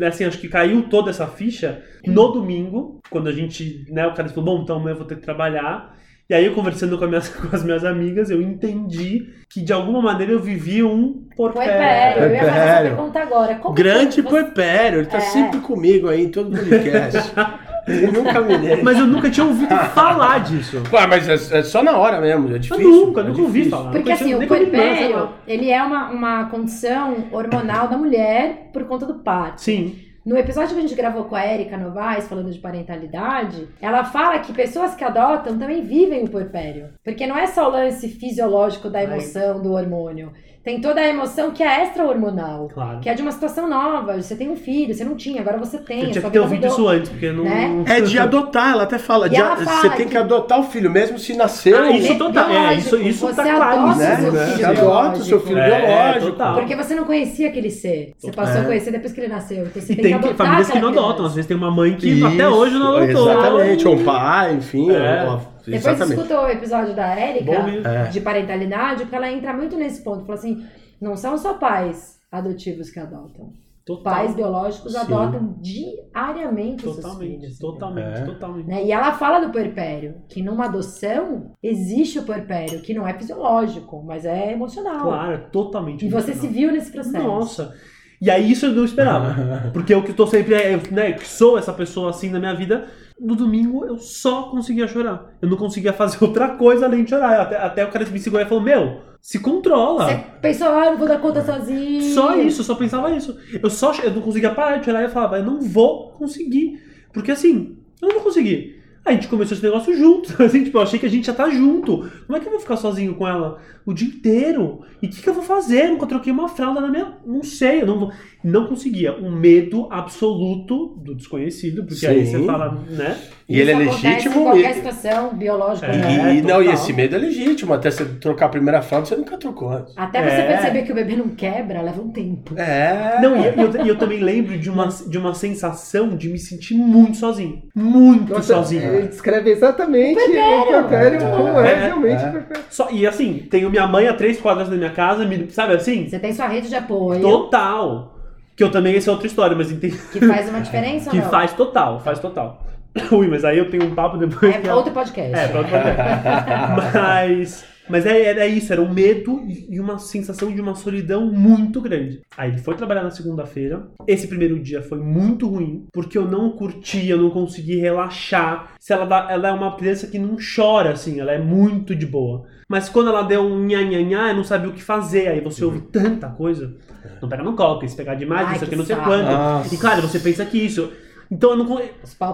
[0.06, 4.28] assim, acho que caiu toda essa ficha no domingo, quando a gente, né, o cara
[4.28, 5.97] falou, bom, então amanhã eu vou ter que trabalhar.
[6.30, 9.72] E aí, eu conversando com, as minhas- com as minhas amigas, eu entendi que de
[9.72, 11.72] alguma maneira eu vivi um porpério.
[11.72, 13.56] Puerpério, eu ia fazer essa pergunta agora.
[13.56, 15.22] Como Grande você- puerpério, ele tá É.
[15.22, 17.32] sempre comigo aí em todo podcast.
[17.88, 18.84] ele nunca me deixa.
[18.84, 20.84] Mas eu nunca tinha ouvido falar disso.
[20.92, 22.92] Ué, mas é, é só na hora mesmo, é Eu difícil.
[22.92, 23.92] nunca, é nunca ouvi falar.
[23.92, 29.16] Porque assim, o puerpério, ele é uma, uma condição hormonal da mulher por conta do
[29.20, 29.62] parto.
[29.62, 29.96] Sim.
[30.28, 34.40] No episódio que a gente gravou com a Erika Novaes, falando de parentalidade, ela fala
[34.40, 36.90] que pessoas que adotam também vivem o puerpério.
[37.02, 40.34] Porque não é só o lance fisiológico da emoção, do hormônio.
[40.64, 42.70] Tem toda a emoção que é extra-hormonal.
[42.74, 43.00] Claro.
[43.00, 44.22] Que é de uma situação nova.
[44.22, 46.00] Você tem um filho, você não tinha, agora você tem.
[46.02, 46.72] Eu a tinha sua que ter ouvido mudou.
[46.78, 47.44] isso antes, porque não.
[47.46, 47.84] Né?
[47.88, 49.30] É de adotar, ela até fala.
[49.30, 51.78] De- ela você fala tem que- que adotar o filho, mesmo se nasceu.
[51.82, 52.50] Ah, isso Ele- total.
[52.52, 53.82] É, isso, isso você tá adota claro.
[53.82, 54.16] o né?
[54.18, 54.46] seu né?
[54.46, 55.48] filho Você adota o seu biológico.
[55.48, 56.32] filho É, biológico.
[56.32, 56.56] total.
[56.56, 58.12] Porque você não conhecia aquele ser.
[58.18, 58.62] Você passou É.
[58.62, 59.64] a conhecer depois que ele nasceu.
[59.66, 61.26] Então você E tem, tem que que, adotar famílias que não adotam.
[61.26, 63.32] Às vezes tem uma mãe que Isso, até hoje não adotou.
[63.32, 64.92] Exatamente, ou um pai, enfim.
[64.92, 65.26] É.
[65.30, 66.18] ou- Depois exatamente.
[66.20, 67.88] escuta o episódio da mesmo.
[67.88, 68.04] É.
[68.10, 70.26] de parentalidade, porque ela entra muito nesse ponto.
[70.26, 70.66] Fala assim:
[71.00, 73.52] não são só pais adotivos que adotam.
[73.86, 74.16] Total.
[74.16, 74.98] Pais biológicos Sim.
[75.00, 77.58] adotam diariamente os seus Totalmente, filhos.
[77.58, 78.26] totalmente, É.
[78.26, 78.68] totalmente.
[78.68, 78.86] Né?
[78.86, 84.04] E ela fala do puerpério, que numa adoção existe o puerpério, que não é fisiológico,
[84.04, 85.04] mas é emocional.
[85.04, 86.06] Claro, é totalmente.
[86.06, 86.54] E você se emocional.
[86.54, 87.26] viu nesse processo.
[87.26, 87.74] Nossa.
[88.22, 89.70] E aí isso eu não esperava.
[89.72, 92.54] Porque eu que tô sempre, é, eu, né, que sou essa pessoa assim na minha
[92.56, 92.88] vida,
[93.20, 95.34] no domingo eu só conseguia chorar.
[95.42, 97.42] Eu não conseguia fazer outra coisa além de chorar.
[97.42, 100.06] Até, até o cara me segurou e falou: Meu, se controla.
[100.06, 102.14] Você pensou, ah, eu não vou dar conta sozinho.
[102.14, 103.38] Só isso, eu só pensava isso.
[103.62, 106.82] Eu só eu não conseguia parar de chorar e eu falava, eu não vou conseguir.
[107.12, 108.77] Porque assim, eu não vou conseguir.
[109.08, 110.32] A gente começou esse negócio junto.
[110.44, 112.10] Assim, tipo, eu achei que a gente já tá junto.
[112.26, 114.82] Como é que eu vou ficar sozinho com ela o dia inteiro?
[115.02, 115.86] E o que, que eu vou fazer?
[115.86, 117.14] Eu nunca troquei uma fralda na minha.
[117.26, 118.12] Não sei, eu não vou.
[118.44, 119.16] Não conseguia.
[119.18, 122.40] Um medo absoluto do desconhecido, porque aí Sim.
[122.40, 123.18] você fala, né?
[123.48, 124.40] E ele é legítimo.
[124.42, 125.88] Em qualquer situação biológica.
[125.88, 125.98] É.
[125.98, 126.36] né?
[126.36, 127.74] E, não, e esse medo é legítimo.
[127.74, 129.94] Até você trocar a primeira fralda, você nunca trocou antes.
[129.96, 130.48] Até você É.
[130.48, 132.54] perceber que o bebê não quebra, leva um tempo.
[132.60, 133.20] É.
[133.22, 136.74] Não, e eu, e eu também lembro de uma, de uma sensação de me sentir
[136.76, 137.64] muito sozinho.
[137.74, 138.82] Muito Nossa, sozinho.
[138.98, 142.28] Ele descreve exatamente o puerpério, como é, É, realmente é.
[142.30, 142.44] o.
[142.70, 146.08] Só, e assim, tenho minha mãe a três quadras da minha casa, me- sabe assim?
[146.10, 148.14] Você tem sua rede de apoio, Total.
[148.56, 149.98] Que eu também, essa é outra história, mas entendi.
[150.12, 151.30] que faz uma diferença Que ou não?
[151.30, 152.66] faz total, faz total.
[153.12, 154.56] Ui, mas aí eu tenho um papo depois.
[154.58, 155.38] que É outro podcast.
[155.38, 155.70] É, pode
[156.94, 157.66] Mas.
[157.90, 162.22] Mas é- era isso, era um medo e uma sensação de uma solidão muito grande.
[162.38, 163.88] Aí ele foi trabalhar na segunda-feira.
[164.06, 168.74] Esse primeiro dia foi muito ruim, porque eu não curtia, eu não consegui relaxar.
[168.80, 172.06] Se ela, dá- ela é uma criança que não chora, assim, ela é muito de
[172.06, 172.44] boa.
[172.68, 175.30] Mas quando ela deu um nha nha nha, eu não sabia o que fazer.
[175.30, 176.76] Aí você ouve tanta coisa.
[177.22, 177.88] Não pega, não coloca.
[177.88, 179.08] Se pegar demais, Ai, isso aqui que não sei saco.
[179.08, 179.26] quanto.
[179.32, 179.74] Nossa.
[179.74, 180.92] E claro, você pensa que isso.
[181.32, 181.80] Então eu não.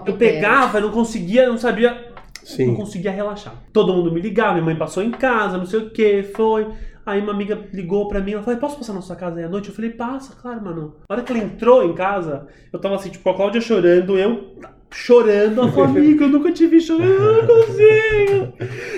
[0.08, 2.13] Eu pegava, eu não conseguia, eu não sabia
[2.44, 2.76] não Sim.
[2.76, 3.56] conseguia relaxar.
[3.72, 6.68] Todo mundo me ligava, minha mãe passou em casa, não sei o que, foi.
[7.06, 9.50] Aí uma amiga ligou pra mim, ela falou, posso passar na sua casa aí à
[9.50, 9.70] noite?
[9.70, 10.96] Eu falei, passa, claro, mano.
[11.10, 14.56] Na hora que ela entrou em casa, eu tava assim, tipo, a Cláudia chorando, eu
[14.94, 15.62] chorando.
[15.62, 18.54] Ela falou, amiga, eu nunca te vi chorando, eu não consigo.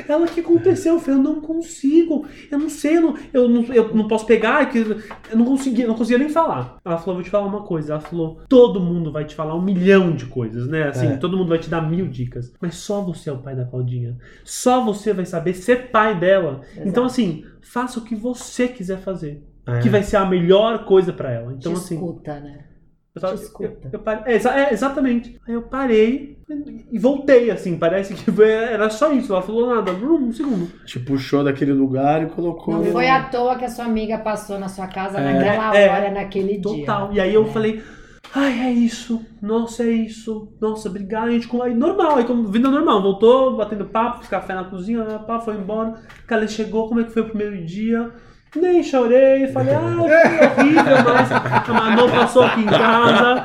[0.08, 0.94] Ela, o que aconteceu?
[0.96, 4.26] Eu falei, eu não consigo, eu não sei, eu não, eu não, eu não posso
[4.26, 6.78] pegar, é que eu não conseguia, não conseguia nem falar.
[6.86, 7.94] Ela falou, vou te falar uma coisa.
[7.94, 10.90] Ela falou, todo mundo vai te falar um milhão de coisas, né?
[10.90, 11.18] Assim, É.
[11.18, 12.54] todo mundo vai te dar mil dicas.
[12.62, 14.18] Mas só você é o pai da Claudinha.
[14.44, 16.62] Só você vai saber ser pai dela.
[16.74, 16.88] Exato.
[16.88, 19.44] Então, assim, faça o que você quiser fazer.
[19.68, 19.80] É.
[19.80, 21.52] Que vai ser a melhor coisa pra ela.
[21.54, 21.96] Então, Te assim.
[21.96, 22.65] escuta, né?
[23.16, 23.64] Eu tava- Te escuta.
[23.86, 25.40] eu- eu parei- é, exa- é, exatamente.
[25.48, 26.38] Aí eu parei
[26.92, 27.78] e voltei, assim.
[27.78, 29.32] Parece que foi- era só isso.
[29.32, 29.92] Ela falou nada.
[29.94, 30.68] Um segundo.
[30.86, 32.74] Te puxou daquele lugar e colocou.
[32.76, 35.34] Não foi à toa que a sua amiga passou na sua casa É.
[35.34, 35.90] naquela É.
[35.90, 36.62] hora, naquele dia.
[36.62, 37.14] Total.
[37.14, 37.48] E aí eu É.
[37.48, 37.82] falei,
[38.34, 39.26] ai, é isso.
[39.42, 40.52] Nossa, é isso.
[40.60, 41.28] Nossa, obrigado.
[41.28, 43.02] A gente, aí, normal, aí como vida normal.
[43.02, 45.94] Voltou, batendo papo, fiz café na cozinha, pá, foi embora.
[46.28, 48.12] Cara, chegou, como é que foi o primeiro dia?
[48.56, 53.44] Nem chorei, falei, ah, foi horrível, mas a Manu passou aqui em casa.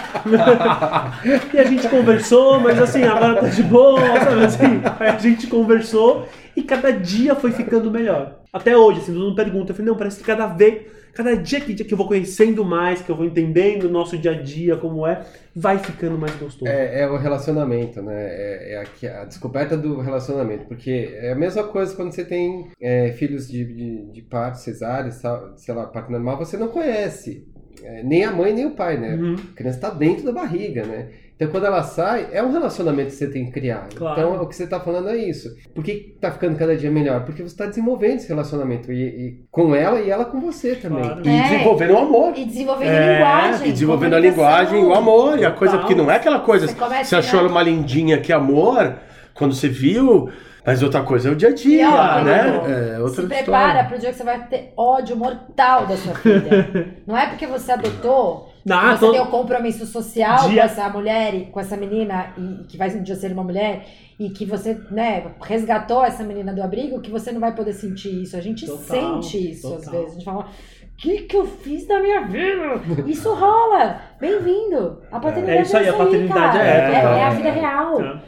[1.52, 4.82] e a gente conversou, mas assim, agora tá de boa, sabe assim?
[5.00, 8.36] Aí a gente conversou e cada dia foi ficando melhor.
[8.52, 11.60] Até hoje, assim, todo mundo pergunta, eu falei, não, parece que cada vez, cada dia
[11.60, 14.42] que, dia que eu vou conhecendo mais, que eu vou entendendo o nosso dia a
[14.42, 16.70] dia, como é, vai ficando mais gostoso.
[16.70, 18.14] É, é o relacionamento, né?
[18.14, 20.66] É, é aqui a descoberta do relacionamento.
[20.66, 25.20] Porque é a mesma coisa quando você tem é, filhos de, de, de parto, cesáreas,
[25.20, 27.46] tal, sei lá, parto normal, você não conhece.
[27.82, 29.14] é, nem a mãe, nem o pai, né?
[29.14, 29.34] Uhum.
[29.34, 31.08] A criança está dentro da barriga, né?
[31.40, 33.88] Então, quando ela sai, é um relacionamento que você tem que criar.
[33.96, 34.20] Claro.
[34.20, 35.48] Então, o que você está falando é isso.
[35.74, 37.24] Por que está ficando cada dia melhor?
[37.24, 41.02] Porque você está desenvolvendo esse relacionamento e, e com ela e ela com você também.
[41.02, 41.22] Claro.
[41.24, 41.42] E É.
[41.44, 42.32] desenvolvendo o amor.
[42.36, 43.68] E desenvolvendo É, a linguagem.
[43.68, 45.38] E desenvolvendo a linguagem e o amor.
[45.38, 46.66] E a coisa, porque não é aquela coisa.
[46.66, 46.74] Você
[47.04, 47.46] Você achou né?
[47.46, 48.96] ela uma lindinha que amor,
[49.32, 50.28] quando você viu.
[50.66, 52.94] Mas outra coisa é o dia a dia, E, ó, né?
[52.94, 53.28] É outra Se história.
[53.44, 56.96] prepara pro dia que você vai ter ódio mortal da sua filha.
[57.08, 60.88] Não é porque você adotou, Ah, você tô- tem um compromisso social Dia- com essa
[60.88, 63.86] mulher, e com essa menina, e que vai um dia ser uma mulher,
[64.18, 68.22] e que você, né, resgatou essa menina do abrigo, que você não vai poder sentir
[68.22, 68.36] isso.
[68.36, 69.92] A gente Total, sente isso às total.
[70.00, 70.10] vezes.
[70.10, 72.80] A gente fala, o que, que eu fiz da minha vida?
[73.08, 74.02] Isso rola!
[74.20, 75.00] Bem-vindo!
[75.10, 76.68] A paternidade É isso aí, a paternidade cara.
[76.68, 77.14] é, é, total.
[77.14, 78.02] é a vida real.
[78.02, 78.20] É.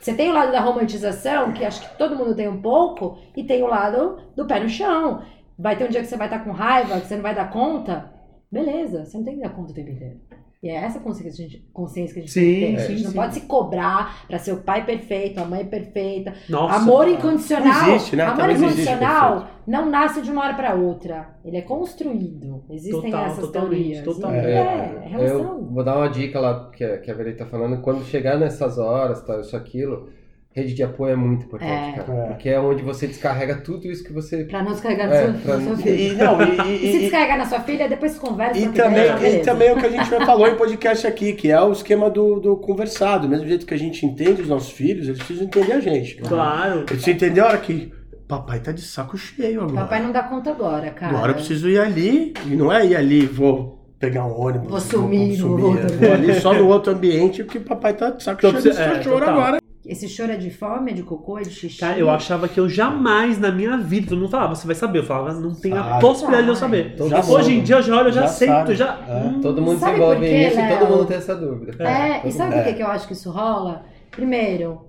[0.00, 3.42] Você tem o lado da romantização, que acho que todo mundo tem um pouco, e
[3.42, 5.22] tem o lado do pé no chão.
[5.58, 7.50] Vai ter um dia que você vai estar com raiva, que você não vai dar
[7.50, 8.08] conta.
[8.50, 10.16] Beleza, você não tem que dar conta o tempo inteiro.
[10.62, 12.88] E é essa consciência que a gente, consciência que a gente Sim, tem a sim,
[12.88, 13.16] gente não sim.
[13.16, 16.34] pode se cobrar pra ser o pai perfeito, a mãe perfeita.
[16.50, 16.76] Nossa.
[16.76, 17.82] Amor incondicional.
[17.82, 18.24] Não existe, né?
[18.24, 21.36] Amor Também não existe incondicional não nasce de uma hora pra outra.
[21.44, 22.64] Ele é construído.
[22.68, 24.04] Existem Total, essas teorias.
[24.04, 24.44] totalmente.
[24.44, 25.38] E É, é relação.
[25.38, 27.80] Eu vou dar uma dica lá que a, que a Verei tá falando.
[27.80, 30.08] Quando chegar nessas horas, tal, isso, aquilo,
[30.52, 31.92] rede de apoio é muito importante, É.
[32.02, 32.12] cara.
[32.12, 32.26] É.
[32.28, 34.44] Porque é onde você descarrega tudo isso que você.
[34.44, 35.90] Pra não descarregar É, na sua, na filha.
[35.94, 38.58] E, não, e, E e- se descarregar na sua filha, depois conversa.
[38.58, 41.60] E também, e também o que a gente já falou em podcast aqui, que é
[41.60, 43.26] o esquema do, do conversado.
[43.26, 46.16] Do mesmo jeito que a gente entende os nossos filhos, eles precisam entender a gente.
[46.16, 46.78] Claro.
[46.78, 47.92] Eles precisam entender a hora que
[48.26, 49.82] papai tá de saco cheio agora.
[49.82, 51.16] Papai não dá conta agora, cara.
[51.16, 54.68] Agora eu preciso ir ali, e não é ir ali, vou pegar um ônibus.
[54.70, 58.22] Vou sumir no sumir, outro Vou ali só no outro ambiente, porque papai tá de
[58.22, 59.59] saco cheio desse você- é, agora.
[59.90, 61.80] Esse choro é de fome, é de cocô, é de xixi?
[61.80, 65.00] Cara, eu achava que eu jamais na minha vida, todo mundo falava, você vai saber.
[65.00, 66.00] Eu falava, não tem a Sabe.
[66.00, 66.94] possibilidade de eu saber.
[66.96, 68.70] Todo Já mundo- Hoje em dia eu já olho, eu já, Já sabe.
[68.70, 68.98] eu já.
[69.08, 69.14] É.
[69.26, 70.78] Hum, Todo mundo Sabe desenvolve por quê, isso e Léo?
[70.78, 71.82] todo mundo tem essa dúvida.
[71.82, 72.62] É, todo e sabe mundo.
[72.62, 73.84] por que que eu acho que isso rola?
[74.12, 74.82] Primeiro,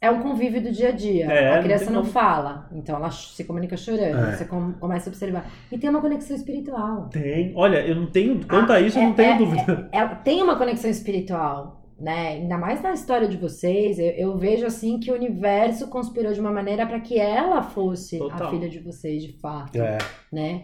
[0.00, 1.24] é um convívio do dia a dia.
[1.26, 2.12] É, a não criança tem não, como.
[2.12, 4.18] fala, então ela ch- se comunica chorando.
[4.28, 4.36] É.
[4.36, 5.46] Você com- começa a observar.
[5.72, 7.08] E tem uma conexão espiritual.
[7.10, 7.52] Tem.
[7.56, 8.40] Olha, eu não tenho.
[8.46, 9.88] Quanto a isso, eu é- não tenho é- dúvida.
[9.90, 11.80] Ela tem uma conexão espiritual.
[11.98, 12.28] Né?
[12.40, 16.40] Ainda mais na história de vocês, eu, eu vejo assim que o universo conspirou de
[16.40, 18.48] uma maneira para que ela fosse Total.
[18.48, 19.98] a filha de vocês, de fato, É.
[20.32, 20.62] né?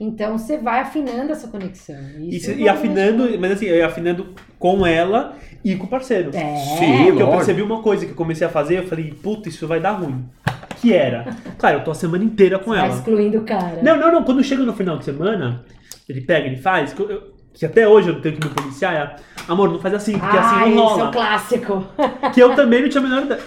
[0.00, 1.94] Então você vai afinando essa conexão.
[2.18, 5.84] E, Isso se- é e afinando, mas assim, eu ia afinando com ela e com
[5.84, 6.30] o parceiro.
[6.34, 6.56] É.
[6.56, 9.68] Sim, Porque eu percebi uma coisa que eu comecei a fazer, eu falei, puta, isso
[9.68, 10.24] vai dar ruim.
[10.80, 12.88] Que era, claro, eu tô a semana inteira com Vai ela.
[12.88, 13.80] excluindo o cara.
[13.80, 14.24] Não, não, não.
[14.24, 15.64] Quando chega no final de semana,
[16.08, 16.92] ele pega, ele faz.
[16.92, 18.94] Que, eu- que até hoje eu tenho que me policiar.
[18.94, 19.16] É,
[19.48, 21.08] Amor, não faz assim, porque ah, assim não esse é rola.
[21.08, 21.84] o clássico.
[22.32, 23.40] Que eu também não tinha a menor ideia.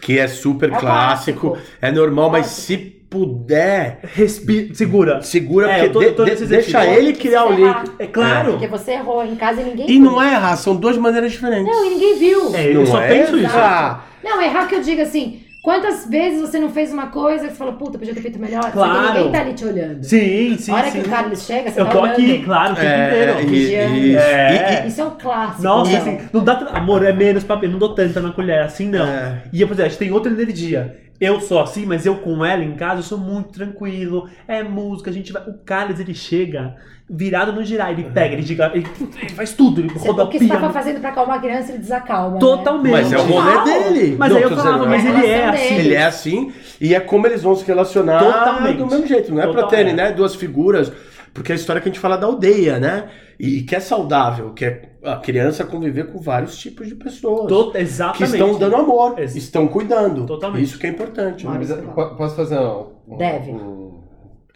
[0.00, 1.68] Que é super É clássico, clássico.
[1.80, 5.22] é normal, mas se puder, Respira, segura.
[5.22, 6.98] segura, É, porque eu tô- de- eu tô de- nesse deixa exercício.
[7.08, 7.90] ele criar o Você link.
[8.00, 8.50] É claro.
[8.52, 10.02] Porque você errou em casa e ninguém E viu.
[10.02, 11.66] não é errar, são duas maneiras diferentes.
[11.72, 12.54] Não, e ninguém viu.
[12.54, 13.46] É, eu Não só é penso isso.
[13.46, 14.06] errar.
[14.22, 17.56] Não, errar que eu digo assim, quantas vezes você não fez uma coisa que você
[17.56, 18.70] falou, puta, podia ter feito melhor?
[18.70, 19.14] Claro.
[19.14, 20.04] ninguém tá ali te olhando.
[20.04, 21.00] Sim, sim, A hora sim.
[21.00, 22.12] que o Carlos chega, você Eu tá tô olhando.
[22.12, 23.54] aqui, claro, o tempo É, inteiro.
[23.54, 24.14] e-.
[24.16, 24.82] É.
[24.82, 25.62] E- e- Isso é um clássico.
[25.62, 25.98] Nossa, né?
[25.98, 26.52] assim, não dá.
[26.74, 29.04] Amor, é menos papel, não dou tanta na colher, assim não.
[29.06, 29.42] É.
[29.52, 31.00] E, por exemplo, a gente tem outra energia.
[31.20, 34.28] Eu sou assim, mas eu com ela em casa, eu sou muito tranquilo.
[34.46, 35.42] É música, a gente vai.
[35.48, 36.74] O Carlos, ele chega
[37.16, 38.86] virado no girar, ele pega, ele diga, ele,
[39.20, 40.54] ele faz tudo, ele roda o que você pia.
[40.58, 42.38] tava fazendo pra acalmar a criança, ele desacalma.
[42.38, 42.92] Totalmente.
[42.92, 44.16] Mas é o rolê dele.
[44.18, 45.68] Mas Não, aí eu falava, dizendo, mas é a ele é assim.
[45.74, 45.80] dele.
[45.88, 48.76] Ele é assim, e é como eles vão se relacionar Totalmente.
[48.78, 49.30] do mesmo jeito.
[49.32, 50.90] Não é pra Total, terem, né, duas figuras,
[51.32, 53.08] porque é a história que a gente fala da aldeia, né?
[53.38, 57.48] E que é saudável, que é a criança conviver com vários tipos de pessoas.
[57.48, 58.32] Tot- que exatamente.
[58.32, 60.24] estão dando amor, Ex- estão cuidando.
[60.24, 60.62] Totalmente.
[60.62, 61.44] Isso que é importante.
[61.46, 61.52] né?
[61.58, 63.50] Mas, po- posso fazer um, um- Deve.
[63.50, 64.04] um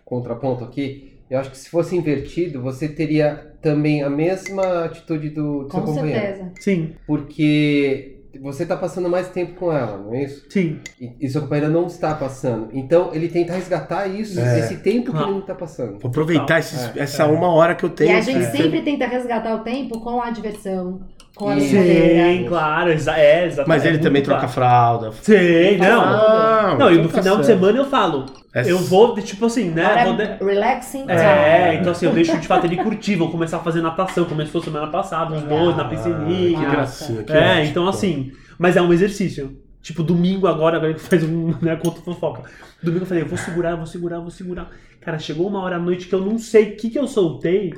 [0.04, 1.17] contraponto aqui?
[1.30, 5.80] Eu acho que se fosse invertido, você teria também a mesma atitude do, do seu
[5.80, 6.20] Com companheiro.
[6.20, 6.50] certeza.
[6.60, 10.46] Sim, Porque você está passando mais tempo com ela, não é isso?
[10.48, 10.78] sim.
[11.00, 12.68] E, e seu companheiro não está passando.
[12.72, 14.60] Então ele tenta resgatar isso, É.
[14.60, 15.22] esse tempo que Ah.
[15.22, 15.98] ele não está passando.
[15.98, 17.26] Vou aproveitar esses- É, essa é.
[17.26, 18.10] uma hora que eu tenho.
[18.10, 18.50] E a gente É.
[18.50, 21.00] sempre tenta resgatar o tempo com a diversão,
[21.38, 22.44] com a Sim.
[22.48, 23.68] claro, exa é, exatamente.
[23.68, 24.52] Mas ele é também troca claro.
[24.52, 25.12] fralda.
[25.22, 26.00] Sim, não.
[26.02, 28.26] Ah, Não, e no final de semana eu falo.
[28.54, 30.04] É Eu vou, tipo assim, né?
[30.04, 31.12] Vou de- é relaxing time.
[31.12, 34.60] É, então assim, eu deixo de fato ele curtir, vou começar a fazer natação, começou
[34.62, 36.58] semana passada, os dois na Ah, piscininha.
[36.58, 37.22] que gracinha.
[37.22, 37.64] que É, ótimo.
[37.66, 39.56] então assim, mas é um exercício.
[39.80, 42.42] Tipo, domingo agora, agora que faz um, né, conta fofoca.
[42.82, 44.68] Domingo eu falei, eu vou segurar, eu vou segurar, eu vou segurar.
[45.00, 47.72] Cara, chegou uma hora à noite que eu não sei o que que eu soltei.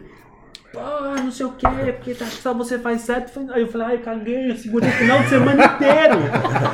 [0.77, 3.45] Ah, não sei o que, porque tá, só você faz certo.
[3.53, 6.15] Aí eu falei, ai, caguei, eu segurei o final de semana inteiro.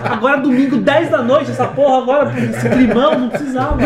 [0.04, 3.78] Agora domingo, 10 da noite, essa porra agora, esse climão, não precisava.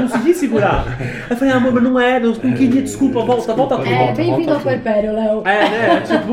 [0.00, 0.84] Consegui segurar.
[0.98, 3.86] Aí eu falei, amor, mas não era, eu não queria, desculpa, volta, volta tudo.
[3.92, 5.42] É, bem-vindo ao Perpério, Léo.
[5.46, 6.00] É, né?
[6.00, 6.32] Tipo,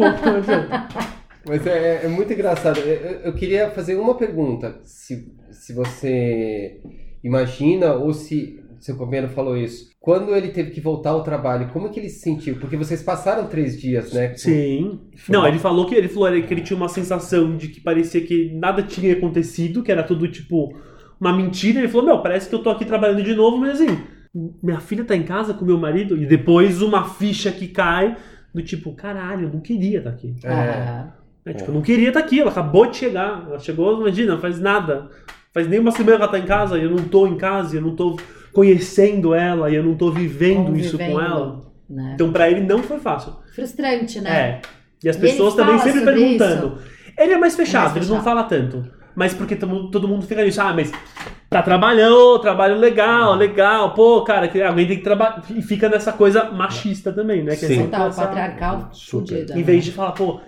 [1.46, 2.80] Mas é, é muito engraçado.
[2.80, 4.80] Eu, eu- eu queria fazer uma pergunta.
[4.86, 6.80] Se, se você
[7.22, 9.90] imagina ou se seu companheiro falou isso.
[10.00, 12.56] Quando ele teve que voltar ao trabalho, como que ele se sentiu?
[12.56, 14.34] Porque vocês passaram três dias, né?
[14.36, 15.02] Sim.
[15.28, 18.54] Não, ele falou que ele falou que ele tinha uma sensação de que parecia que
[18.54, 20.74] nada tinha acontecido, que era tudo tipo
[21.20, 21.80] uma mentira.
[21.80, 24.00] Ele falou: Meu, parece que eu tô aqui trabalhando de novo, mas assim,
[24.64, 26.16] minha filha tá em casa com meu marido.
[26.16, 28.16] E depois uma ficha que cai
[28.56, 30.34] do tipo: Caralho, eu não queria estar aqui.
[30.46, 31.08] É.
[31.46, 33.46] É, tipo, eu não queria estar aqui, ela acabou de chegar.
[33.48, 35.10] Ela chegou, imagina, faz nada.
[35.54, 37.80] Faz nem uma semana que ela tá em casa eu não tô em casa, e
[37.80, 38.16] eu não tô
[38.54, 41.62] conhecendo ela, e eu não tô vivendo isso com ela.
[41.90, 42.12] né?
[42.16, 43.34] Então pra ele não foi fácil.
[43.54, 44.30] Frustrante, né?
[44.30, 44.62] É.
[45.04, 46.78] E as E pessoas também fala sempre sobre perguntando.
[47.18, 48.24] Ele é mais fechado, mais ele não fechado.
[48.24, 48.86] fala tanto.
[49.16, 50.62] Mas porque todo, todo mundo fica nisso.
[50.62, 50.92] Ah, mas
[51.50, 53.94] tá trabalhando, trabalho legal, legal.
[53.96, 55.42] Pô, cara, que alguém tem que trabalhar.
[55.56, 57.56] E fica nessa coisa machista também, né?
[57.56, 57.76] Que é Sim.
[57.76, 59.28] sempre Total, essa- patriarcal Super.
[59.28, 59.54] fudida.
[59.54, 59.64] Em né?
[59.64, 60.40] vez de falar, pô.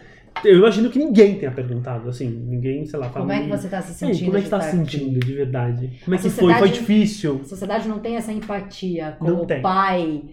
[0.44, 2.28] Eu imagino que ninguém tenha perguntado, assim.
[2.30, 3.26] Ninguém, sei lá, fala.
[3.26, 4.26] Como é que você tá se "Ei, sentindo?
[4.28, 6.00] Como é que tá estar se aqui?" sentindo, de verdade?
[6.04, 6.54] Como é que foi?
[6.54, 7.40] Foi difícil?
[7.42, 9.62] A sociedade não tem essa empatia com Não o tem.
[9.62, 10.24] pai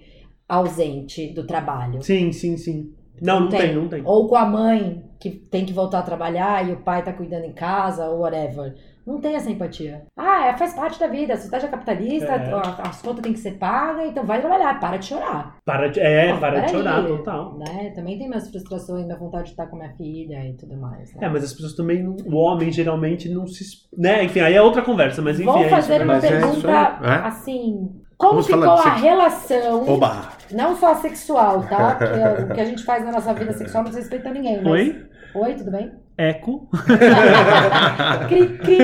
[0.48, 2.02] ausente do trabalho.
[2.02, 2.92] Sim, sim, sim.
[3.20, 3.60] Não, não, Não tem.
[3.60, 3.74] tem.
[3.74, 4.02] não tem.
[4.04, 7.44] Ou com a mãe que tem que voltar a trabalhar e o pai tá cuidando
[7.46, 8.74] em casa, ou whatever.
[9.06, 10.02] Não tem essa empatia.
[10.18, 11.34] Ah, é, faz parte da vida.
[11.34, 12.52] A sociedade é capitalista, É.
[12.52, 15.56] a- as contas têm que ser pagas, então vai trabalhar, para de chorar.
[15.64, 17.56] Para de, é, para de peraí, chorar, total.
[17.58, 17.92] Né?
[17.94, 21.14] Também tem minhas frustrações, minha vontade de estar com minha filha e tudo mais.
[21.14, 21.20] né?
[21.26, 23.64] É, mas as pessoas também, não- o homem geralmente não se.
[23.96, 24.24] Né?
[24.24, 25.50] Enfim, aí é outra conversa, mas enfim.
[25.50, 26.68] Vou é fazer isso, uma Mas é isso pergunta
[27.00, 27.14] aí, é?
[27.26, 27.88] assim.
[28.18, 28.98] Como Vamos ficou a sexo.
[29.04, 30.28] relação, Oba!
[30.50, 31.94] não só sexual, tá?
[32.36, 34.56] Porque o que a gente faz na nossa vida sexual não desrespeita ninguém.
[34.62, 34.72] Mas...
[34.72, 35.06] Oi?
[35.34, 35.92] Oi, tudo bem?
[36.18, 36.68] Eco.
[38.28, 38.78] Cri, cri.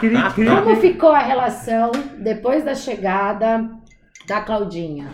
[0.00, 0.46] Cri, cri.
[0.46, 3.70] Como ficou a relação depois da chegada
[4.26, 5.10] da Claudinha?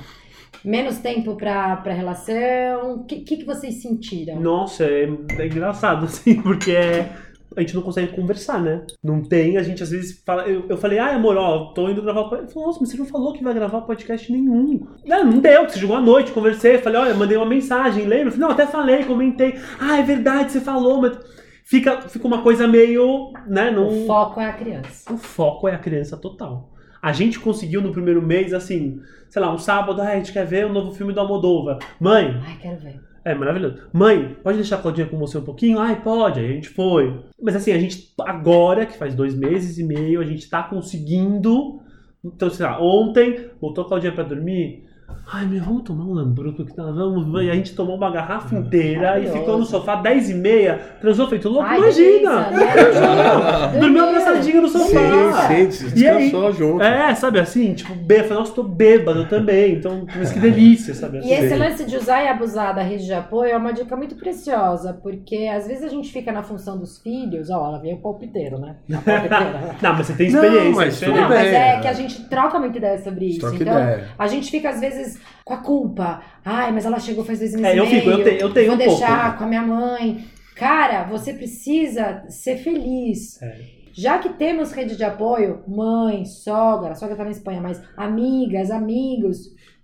[0.65, 3.01] Menos tempo pra, pra relação?
[3.01, 4.41] O que, que, que vocês sentiram?
[4.41, 7.11] Nossa, é, é engraçado, assim, porque é.
[7.57, 8.85] A gente não consegue conversar, né?
[9.03, 10.43] Não tem, a gente às vezes fala.
[10.43, 12.45] Eu, eu falei, ai amor, ó, tô indo gravar podcast.
[12.47, 14.87] Ele falou, nossa, mas você não falou que vai gravar podcast nenhum.
[15.05, 18.31] Não, não deu, você jogou à noite, conversei, falei, olha, mandei uma mensagem, lembra?
[18.31, 19.59] Falei, não, até falei, comentei.
[19.81, 21.19] Ah, é verdade, você falou, mas.
[21.65, 23.33] Fica, fica uma coisa meio.
[23.47, 23.71] né?
[23.71, 23.87] Não...
[23.87, 25.13] O foco é a criança.
[25.13, 26.71] O foco é a criança total.
[27.01, 30.47] A gente conseguiu no primeiro mês, assim, sei lá, um sábado, ah, a gente quer
[30.47, 31.79] ver o novo filme do Almodóvar.
[31.99, 33.01] Mãe, Ai, quero ver.
[33.25, 33.89] É maravilhoso.
[33.93, 35.79] Mãe, pode deixar a Claudinha com você um pouquinho?
[35.79, 36.41] Ai, pode.
[36.41, 37.23] Aí a gente foi.
[37.41, 41.81] Mas assim, a gente, agora, que faz dois meses e meio, a gente tá conseguindo.
[42.25, 44.85] Então, sei lá, ontem, botou a Claudinha pra dormir.
[45.35, 47.43] Ai, meu, vamos tomar um lambrusco que tá, vamos.
[47.43, 51.27] E a gente tomou uma garrafa inteira e ficou no sofá 10 e meia, transou
[51.27, 51.67] feito louco.
[51.67, 52.51] Ai, Imagina!
[52.51, 53.01] delícia,
[53.73, 53.81] né?
[53.81, 55.49] Dormiu abraçadinha no sofá.
[55.49, 56.25] Sim, sim, E aí?
[56.25, 56.83] descansou junto.
[56.83, 58.13] É, sabe assim, tipo, bêbado.
[58.13, 59.75] Eu falei, Nossa, tô bêbado também.
[59.77, 61.29] Então, mas que delícia, sabe assim.
[61.29, 64.17] E esse lance de usar e abusar da rede de apoio é uma dica muito
[64.17, 68.01] preciosa, porque às vezes a gente fica na função dos filhos, ó, ela veio o
[68.01, 68.77] palpiteiro, né?
[69.81, 70.75] Não, mas você tem Não, experiência.
[70.75, 71.81] mas é tudo Não, mas bem, é é.
[71.81, 73.41] que a gente troca muita ideia sobre isso.
[73.41, 74.09] Troca então, ideia.
[74.19, 76.23] a gente fica às vezes com a culpa.
[76.45, 78.29] Ai, mas ela chegou faz dois meses É, eu e fico, eu meio.
[78.37, 78.99] te- eu tenho Vou um pouco.
[79.01, 80.25] deixar com a minha mãe.
[80.57, 83.41] Cara, você precisa ser feliz.
[83.43, 83.83] É.
[83.95, 88.71] Já que temos rede de apoio, mãe, sogra, a sogra tá na Espanha, mas amigas,
[88.71, 89.39] amigos,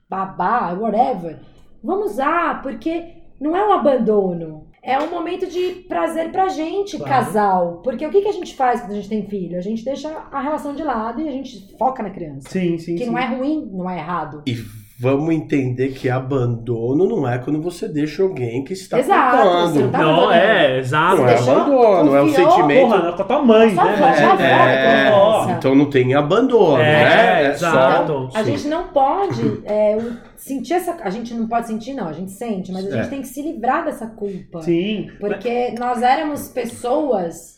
[0.09, 1.39] babá, whatever,
[1.83, 3.05] vamos usar, porque
[3.41, 4.67] não é um abandono.
[4.83, 7.13] É um momento de prazer pra gente, Claro.
[7.13, 7.81] casal.
[7.83, 9.59] Porque o que, que a gente faz quando a gente tem filho?
[9.59, 12.49] A gente deixa a relação de lado e a gente foca na criança.
[12.49, 13.11] Sim, sim, Que sim.
[13.11, 14.43] não é ruim, não é errado.
[14.47, 14.55] E
[15.01, 19.89] vamos entender que abandono não é quando você deixa alguém que está Exato, culpando.
[19.93, 21.17] tá Não, é, exato.
[21.19, 22.81] Não é abandono, é o confiou, sentimento.
[22.89, 23.97] Porra, com a tua mãe, Só né?
[23.97, 25.53] vai, É, criança.
[25.59, 27.45] então não tem abandono, É, né?
[27.45, 28.29] É exato.
[28.33, 28.39] só.
[28.39, 29.99] A gente não pode é,
[30.37, 30.97] sentir essa.
[31.03, 33.09] A gente não pode sentir, não, a gente sente, mas a gente É.
[33.11, 34.63] tem que se livrar dessa culpa.
[34.63, 35.09] Sim.
[35.21, 37.58] Porque nós éramos pessoas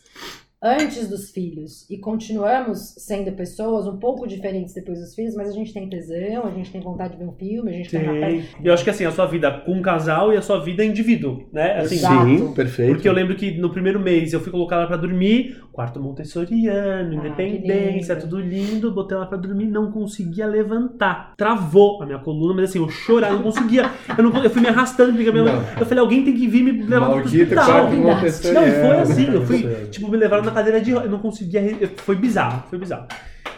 [0.62, 5.53] antes dos filhos e continuamos sendo pessoas um pouco diferentes depois dos filhos, mas a
[5.53, 8.44] gente tem tesão, a gente tem vontade de ver um filme, a gente tem Sim.
[8.62, 10.85] E eu acho que assim, a sua vida com um casal e a sua vida
[10.85, 11.79] indivíduo, né?
[11.79, 12.25] Assim, Exato.
[12.27, 12.92] Sim, perfeito.
[12.92, 17.11] Porque eu lembro que no primeiro mês eu fui colocar ela pra dormir, quarto montessoriano,
[17.11, 18.27] Ah, independência, lindo.
[18.27, 21.33] tudo lindo, botei ela pra dormir, não conseguia levantar.
[21.37, 23.90] Travou a minha coluna, mas assim, eu chorava, não conseguia.
[24.16, 26.46] Eu, não, eu fui me arrastando, porque a minha mãe, eu falei, alguém tem que
[26.46, 27.66] vir me levar pro Maldito hospital.
[27.66, 27.96] quarto
[28.53, 31.62] Não, foi assim, eu fui, tipo, me levaram na cadeira de eu não conseguia,
[31.96, 33.06] foi bizarro, foi bizarro.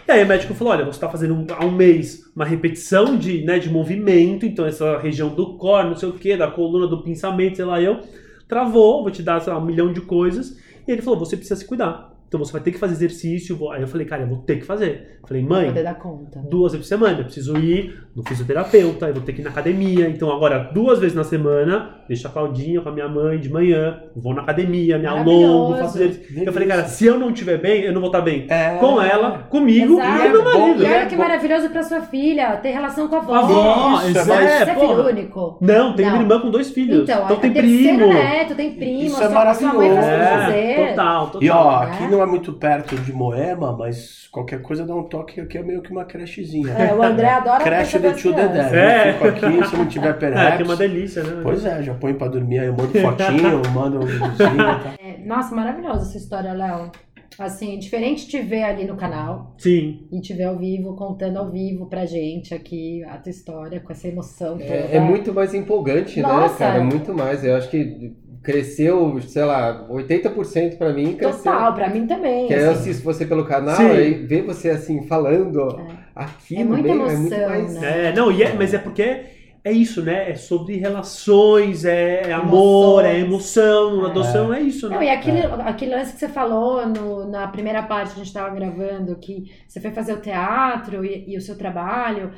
[0.06, 3.44] E aí o médico falou, olha, você tá fazendo há um mês uma repetição de,
[3.44, 7.02] né, de movimento, então essa região do core, não sei o que, da coluna, do
[7.02, 8.00] pensamento, sei lá eu,
[8.48, 11.56] travou, vou te dar, sei lá, um milhão de coisas, e ele falou, você precisa
[11.56, 12.11] se cuidar.
[12.32, 13.54] Então você vai ter que fazer exercício.
[13.54, 15.18] vou- Aí eu falei, cara, eu vou ter que fazer.
[15.28, 16.40] Falei, mãe, poder dar conta.
[16.50, 17.18] duas vezes por semana.
[17.18, 20.08] Eu preciso ir no fisioterapeuta, eu vou ter que ir na academia.
[20.08, 24.00] Então agora, duas vezes na semana, deixo a Claudinha com a minha mãe de manhã,
[24.16, 26.42] vou na academia, me alongo, faço exercício.
[26.44, 28.46] Eu falei, cara, se eu não estiver bem, eu não vou estar bem.
[28.48, 28.76] É.
[28.80, 30.08] Com ela, comigo Exato.
[30.08, 30.82] e com meu marido.
[30.82, 33.34] E olha é que maravilhoso pra sua filha ter relação com a avó.
[33.34, 35.02] A avó, Isso, é Você é filho porra.
[35.10, 35.58] único.
[35.60, 36.12] Não, tem Não.
[36.12, 37.02] minha irmã com dois filhos.
[37.02, 38.06] Então, Então, tem primo.
[38.12, 39.86] neto, tem primo, Isso é sua mãe faz maravilhoso.
[40.00, 40.88] tudo É, fazer.
[40.90, 41.42] total, total.
[41.42, 45.40] E ó, aqui não é muito perto de Moema, mas qualquer coisa dá um toque,
[45.40, 46.72] aqui é meio que uma crechezinha.
[46.72, 48.34] É, o André adora Creche de as tio.
[48.34, 49.08] Dedé.
[49.08, 49.12] É.
[49.12, 50.56] Fico aqui, se não tiver É, perex.
[50.56, 51.40] que é uma delícia, né?
[51.42, 54.56] Pois é, já põe pra dormir, aí eu mando fotinho, eu mando um videozinho e
[54.56, 54.80] tal.
[55.00, 56.90] É, Nossa, maravilhosa essa história, Léo.
[57.38, 60.06] Assim, diferente te ver ali no canal Sim.
[60.12, 63.90] e te ver ao vivo, contando ao vivo pra gente aqui a tua história, com
[63.90, 64.64] essa emoção toda.
[64.64, 66.52] É, é muito mais empolgante, Nossa.
[66.52, 66.78] né, cara?
[66.80, 67.42] É muito mais.
[67.42, 71.42] Eu acho que cresceu, sei lá, 80% pra mim cresceu.
[71.44, 72.46] Total, pra mim também.
[72.46, 72.72] Que aí eu assim.
[72.72, 73.94] assisto você pelo canal Sim.
[73.96, 75.76] e ver você assim falando
[76.14, 77.72] aqui É no muita meio é muito emoção, mais.
[77.72, 78.08] né?
[78.08, 79.24] É, não, e é- mas é porque
[79.64, 80.30] é isso, né?
[80.30, 84.96] É sobre relações, é, é amor, é emoção, adoção, é, isso, né?
[84.96, 88.34] Não, e aquele, aquele lance que você falou no- na primeira parte que a gente
[88.34, 92.32] tava gravando, que você foi fazer o teatro e, e o seu trabalho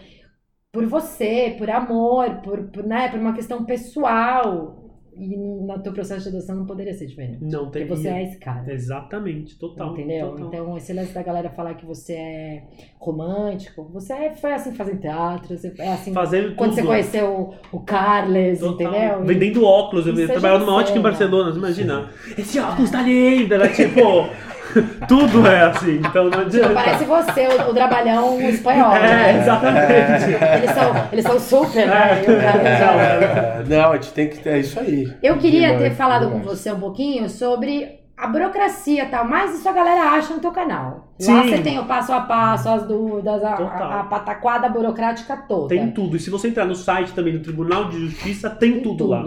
[0.72, 4.83] por você, por amor, por, por, né, por uma questão pessoal.
[5.16, 7.38] E no teu processo de adoção não poderia ser diferente.
[7.40, 8.72] Não Porque tem você é esse cara.
[8.72, 9.92] Exatamente, total.
[9.92, 10.30] Entendeu?
[10.30, 10.46] total.
[10.48, 12.62] Então, esse lance da galera falar que você é
[12.98, 16.80] romântico, você é- foi assim fazendo teatro, você é assim Fazendo quando tudo.
[16.82, 18.74] você conheceu o, o Carles, Total.
[18.90, 19.24] entendeu?
[19.24, 21.02] Vendendo óculos, eu é trabalhava numa ótica em.
[21.02, 22.10] Barcelona, imagina.
[22.36, 24.00] Esse óculos tá lindo, era tipo.
[25.08, 26.74] tudo é assim, então não adianta.
[26.74, 28.92] Parece você, o, o trabalhão espanhol.
[28.96, 29.40] É, né?
[29.40, 30.24] exatamente.
[30.58, 32.22] Eles são, eles são super, né?
[32.26, 35.12] É, já- É, não, a gente tem que ter é isso aí.
[35.22, 36.58] Eu queria ter Demais, falado com demais.
[36.58, 40.52] você um pouquinho sobre a burocracia e tal, mas isso a galera acha no teu
[40.52, 41.08] canal.
[41.20, 41.48] Lá Sim.
[41.48, 45.68] você tem o passo a passo, as dúvidas, a, a, a pataquada burocrática toda.
[45.68, 46.16] Tem tudo.
[46.16, 49.24] E se você entrar no site também do Tribunal de Justiça, tem, tudo, lá.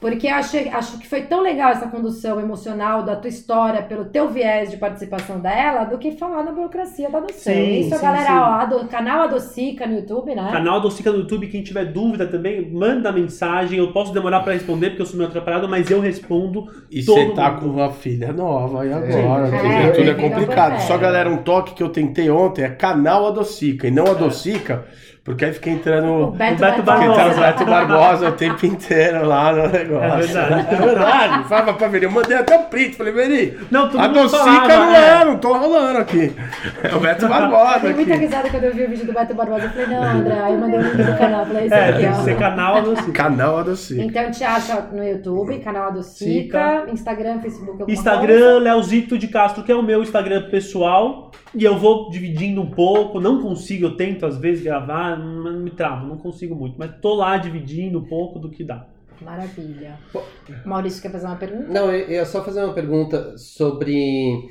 [0.00, 4.06] Porque eu achei, acho que foi tão legal essa condução emocional da tua história, pelo
[4.06, 7.52] teu viés de participação dela, do que falar na burocracia da adoção.
[7.52, 8.32] Sim, Isso, sim, galera, sim.
[8.32, 10.48] ó, ado- canal Adocica no YouTube, né?
[10.50, 13.78] Canal Adocica no YouTube, quem tiver dúvida também, manda mensagem.
[13.78, 16.66] Eu posso demorar pra responder porque eu sou meio atrapalhado, mas eu respondo.
[16.90, 17.60] E você tá mundo.
[17.60, 20.70] com uma filha nova e agora, É, dizer, tudo é tem que complicado.
[20.72, 24.86] dar Só galera, um toque que eu tentei ontem é canal Adocica e não Adocica,
[25.24, 26.30] porque aí fica O entrando.
[26.32, 27.30] Beto, O Beto tá Barbosa.
[27.36, 30.04] o Beto Barbosa o tempo inteiro lá no negócio.
[30.04, 30.74] É verdade.
[30.74, 31.48] É verdade.
[31.48, 32.04] Fala pra Veri.
[32.06, 32.96] Eu mandei até o print.
[32.96, 35.20] Falei, Veri, Não, todo a Docica falava, não é.
[35.20, 36.32] é, não tô rolando aqui.
[36.82, 38.24] É o Beto Barbosa Dei muita aqui.
[38.24, 39.64] risada quando eu vi o vídeo do Beto Barbosa.
[39.64, 40.40] Eu falei, não, André.
[40.40, 41.46] Aí eu mandei o link do canal.
[41.46, 43.12] Falei, esse É, aqui, tem que ser canal Adocica.
[43.12, 44.02] Canal Adocica.
[44.02, 49.74] Então te acha no YouTube, canal Adocica, Instagram, Facebook, Instagram, Leozito de Castro, que é
[49.74, 51.30] o meu Instagram pessoal.
[51.54, 53.20] E eu vou dividindo um pouco.
[53.20, 56.76] Não consigo, eu tento às vezes gravar, mas me travo, não consigo muito.
[56.78, 58.86] Mas tô lá dividindo um pouco do que dá.
[59.20, 59.98] Maravilha.
[60.64, 61.68] Maurício, quer fazer uma pergunta?
[61.72, 64.48] Não, eu ia só fazer uma pergunta sobre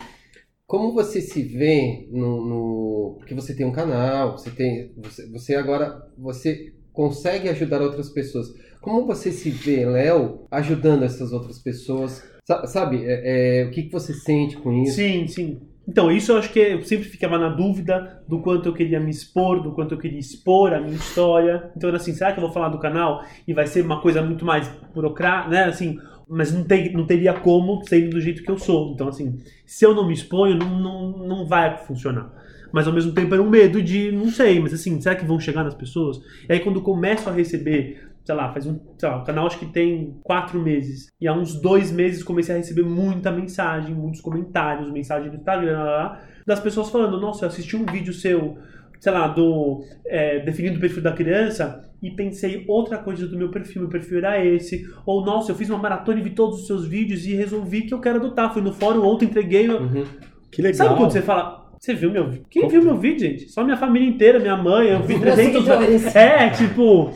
[0.68, 5.56] como você se vê no, no- porque você tem um canal, você tem, você, você
[5.56, 8.48] agora você consegue ajudar outras pessoas.
[8.82, 12.24] Como você se vê, Léo, ajudando essas outras pessoas?
[12.46, 14.96] Sa- Sabe, é- é, o que, que você sente com isso?
[14.98, 15.60] Sim, sim.
[15.90, 19.10] Então, isso eu acho que eu sempre ficava na dúvida do quanto eu queria me
[19.10, 21.72] expor, do quanto eu queria expor a minha história.
[21.76, 24.22] Então, era assim, será que eu vou falar do canal e vai ser uma coisa
[24.22, 25.64] muito mais burocrática, né?
[25.64, 25.98] Assim,
[26.30, 28.92] mas não, tem, não teria como sendo do jeito que eu sou.
[28.94, 32.32] Então, assim, se eu não me exponho, não, não, não vai funcionar.
[32.72, 35.40] Mas ao mesmo tempo era um medo de, não sei, mas assim, será que vão
[35.40, 36.22] chegar nas pessoas?
[36.48, 39.48] E aí quando eu começo a receber, sei lá, faz um, sei lá, o canal
[39.48, 41.08] acho que tem quatro meses.
[41.20, 45.80] E há uns dois meses comecei a receber muita mensagem, muitos comentários, mensagem do Instagram,
[45.80, 48.60] lá, lá, lá, das pessoas falando, nossa, eu assisti um vídeo seu,
[49.00, 53.50] sei lá, do é, definindo o perfil da criança e pensei outra coisa do meu
[53.50, 54.88] perfil, meu perfil era esse.
[55.08, 57.96] Ou, nossa, eu fiz uma maratona e vi todos os seus vídeos e resolvi que
[57.96, 58.54] eu quero adotar.
[58.54, 59.68] Fui no fórum ontem, entreguei.
[59.68, 60.06] Uhum.
[60.52, 60.88] Que legal.
[60.88, 62.46] Sabe quando você fala, você viu meu vídeo?
[62.50, 63.50] Quem viu meu vídeo, gente?
[63.50, 65.54] Só minha família inteira, minha mãe, eu vi Meus 300...
[65.54, 66.16] seguidores.
[66.16, 67.12] É, tipo...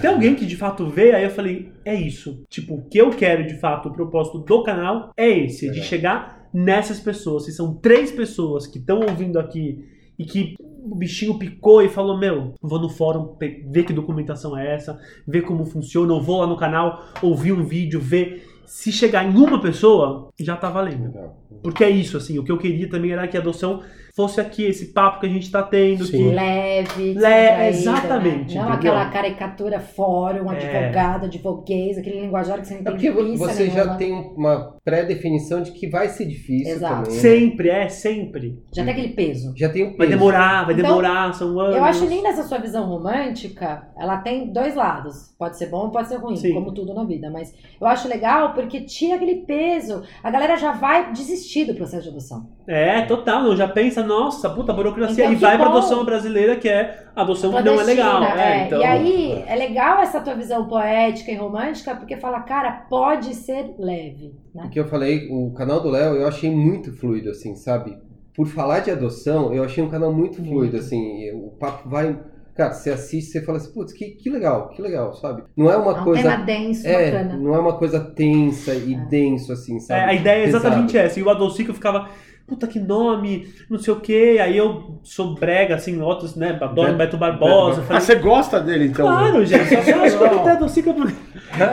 [0.00, 2.42] Tem alguém que de fato vê, aí eu falei, é isso.
[2.48, 6.48] Tipo, o que eu quero de fato, o propósito do canal é esse, de chegar
[6.52, 7.44] nessas pessoas.
[7.44, 9.84] Se são três pessoas que estão ouvindo aqui
[10.18, 14.74] e que o bichinho picou e falou, meu, vou no fórum ver que documentação é
[14.74, 18.48] essa, ver como funciona, ou vou lá no canal, ouvir um vídeo, ver...
[18.64, 21.04] Se chegar em uma pessoa, já tá valendo.
[21.04, 21.41] Legal.
[21.62, 23.82] Porque é isso, assim, o que eu queria também era que a adoção
[24.14, 26.18] fosse aqui, esse papo que a gente tá tendo, Sim.
[26.18, 28.60] que Leve, Le- descontraída, exatamente, Né?
[28.60, 28.92] Não entendeu?
[28.92, 30.56] aquela caricatura fórum, É.
[30.56, 33.96] advogado, advoguês, aquele linguajar que você não É entende porque você já nenhuma.
[33.96, 36.94] tem uma pré-definição de que vai ser difícil Exato.
[37.04, 37.12] também.
[37.14, 37.20] né?
[37.20, 38.58] sempre, é, sempre.
[38.74, 39.54] Já tem aquele peso.
[39.56, 40.10] Já tem o Vai peso.
[40.10, 41.76] demorar, vai Então, demorar, são anos.
[41.76, 43.88] Eu acho linda essa sua visão romântica.
[43.98, 45.34] Ela tem dois lados.
[45.38, 46.52] Pode ser bom, pode ser ruim, Sim.
[46.52, 47.30] como tudo na vida.
[47.30, 50.02] Mas eu acho legal porque tira aquele peso.
[50.22, 52.48] A galera já vai desistir do processo de adoção.
[52.66, 55.78] É, total, não, já pensa, nossa, puta burocracia, Então, e vai pra bom.
[55.78, 58.22] adoção brasileira, que é adoção que não é legal.
[58.22, 62.86] É, então, E aí, é legal essa tua visão poética e romântica, porque fala, cara,
[62.88, 64.34] pode ser leve.
[64.54, 64.64] Né?
[64.66, 67.96] O que eu falei, o canal do Léo, eu achei muito fluido, assim, sabe?
[68.34, 71.20] Por falar de adoção, eu achei um canal muito fluido, assim.
[71.24, 72.18] e O papo vai.
[72.54, 75.42] Cara, você assiste, você fala assim, putz, que, que legal, que legal, sabe?
[75.56, 76.22] Não é uma É um coisa.
[76.22, 77.36] tema denso, É, bacana.
[77.38, 80.00] não é uma coisa tensa e denso, assim, é, sabe?
[80.10, 81.06] a ideia é exatamente Pesado.
[81.06, 81.18] essa.
[81.20, 82.10] E o Adolcico ficava,
[82.52, 84.38] puta que nome, não sei o quê.
[84.42, 86.50] Aí eu sou brega, assim, outros, né?
[86.60, 87.76] Adoro Beto- Beto Barbosa.
[87.76, 89.06] Beto falei, Ah, você gosta dele então?
[89.06, 89.72] Claro, gente.
[89.72, 91.06] Eu acho que ele tem Adolcico por...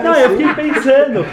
[0.03, 1.25] Não, eu fiquei pensando.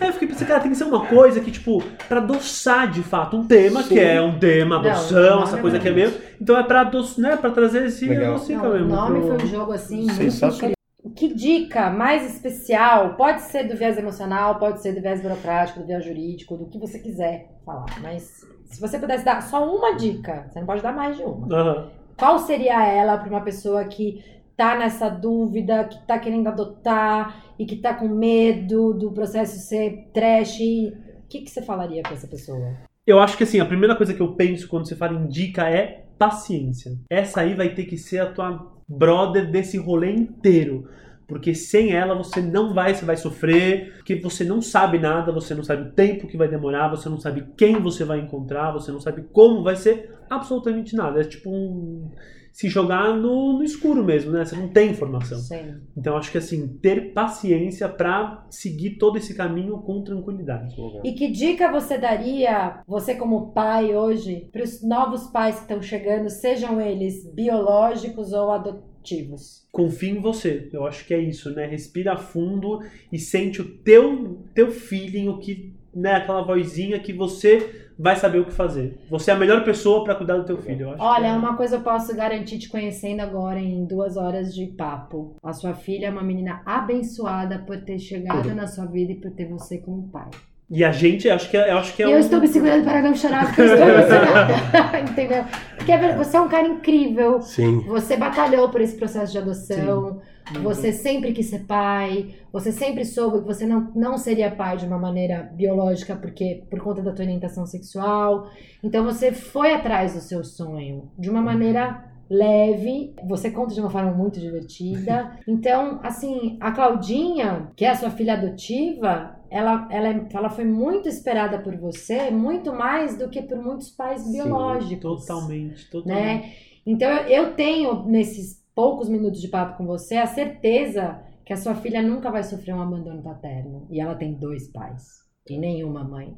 [0.00, 3.02] Aí eu fiquei pensando, cara, tem que ser uma coisa que, tipo, pra adoçar de
[3.02, 3.88] fato um tema, Sim.
[3.94, 6.12] que é um tema, adoção, essa nome coisa é que é meio.
[6.40, 7.16] Então é pra, adoç...
[7.18, 8.34] né, pra trazer esse Legal.
[8.34, 8.88] adocica Não, o mesmo.
[8.88, 10.74] nome pro- foi um jogo assim muito Sensacional.
[11.14, 13.14] Que dica mais especial?
[13.14, 16.78] Pode ser do viés emocional, pode ser do viés burocrático, do viés jurídico, do que
[16.78, 17.84] você quiser falar.
[18.02, 21.54] Mas se você pudesse dar só uma dica, você não pode dar mais de uma.
[21.54, 21.88] Aham.
[22.16, 24.24] Qual seria ela para uma pessoa que
[24.56, 30.10] tá nessa dúvida, que tá querendo adotar e que tá com medo do processo ser
[30.12, 30.60] trash?
[30.60, 32.72] O que, que você falaria para essa pessoa?
[33.06, 35.68] Eu acho que assim, a primeira coisa que eu penso quando você fala em dica
[35.68, 36.92] é paciência.
[37.10, 40.88] Essa aí vai ter que ser a tua brother desse rolê inteiro.
[41.26, 45.54] Porque sem ela você não vai, você vai sofrer, porque você não sabe nada, você
[45.54, 48.92] não sabe o tempo que vai demorar, você não sabe quem você vai encontrar, você
[48.92, 51.20] não sabe como vai ser absolutamente nada.
[51.20, 52.10] É tipo um.
[52.54, 54.44] Se jogar no, no escuro mesmo, né?
[54.44, 55.36] Você não tem informação.
[55.38, 55.74] Sim.
[55.96, 60.72] Então acho que assim, ter paciência pra seguir todo esse caminho com tranquilidade.
[61.02, 65.82] E que dica você daria, você como pai hoje, para os novos pais que estão
[65.82, 69.66] chegando, sejam eles biológicos ou adotivos?
[69.72, 70.68] Confie em você.
[70.72, 71.66] Eu acho que é isso, né?
[71.66, 72.78] Respira fundo
[73.10, 78.38] e sente o teu teu feeling, o que, né, aquela vozinha que você vai saber
[78.40, 78.98] o que fazer.
[79.10, 80.86] Você é a melhor pessoa pra cuidar do teu filho.
[80.86, 84.16] Eu acho Olha, que é- uma coisa eu posso garantir te conhecendo agora em duas
[84.16, 85.36] horas de papo.
[85.42, 89.30] A sua filha é uma menina abençoada por ter chegado na sua vida e por
[89.30, 90.28] ter você como pai.
[90.70, 92.48] E a gente, acho que é, eu acho que é E eu um- estou me
[92.48, 95.00] segurando para não chorar porque eu estou emocionada.
[95.10, 95.44] Entendeu?
[95.76, 97.40] Porque é você é um cara incrível.
[97.42, 97.80] Sim.
[97.86, 100.20] Você batalhou por esse processo de adoção.
[100.52, 100.62] Uhum.
[100.62, 102.34] Você sempre quis ser pai.
[102.52, 106.80] Você sempre soube que você não, não seria pai de uma maneira biológica porque por
[106.80, 108.50] conta da tua orientação sexual.
[108.82, 113.14] Então você foi atrás do seu sonho de uma maneira leve.
[113.26, 115.38] Você conta de uma forma muito divertida.
[115.46, 121.08] Então, assim, a Claudinha, que é a sua filha adotiva, ela, ela, ela foi muito
[121.08, 126.24] esperada por você, muito mais do que por muitos pais Sim, biológicos Totalmente, totalmente.
[126.24, 126.52] né?
[126.86, 131.74] Então eu tenho nesses poucos minutos de papo com você a certeza que a sua
[131.74, 136.36] filha nunca vai sofrer um abandono paterno e ela tem dois pais e nenhuma mãe.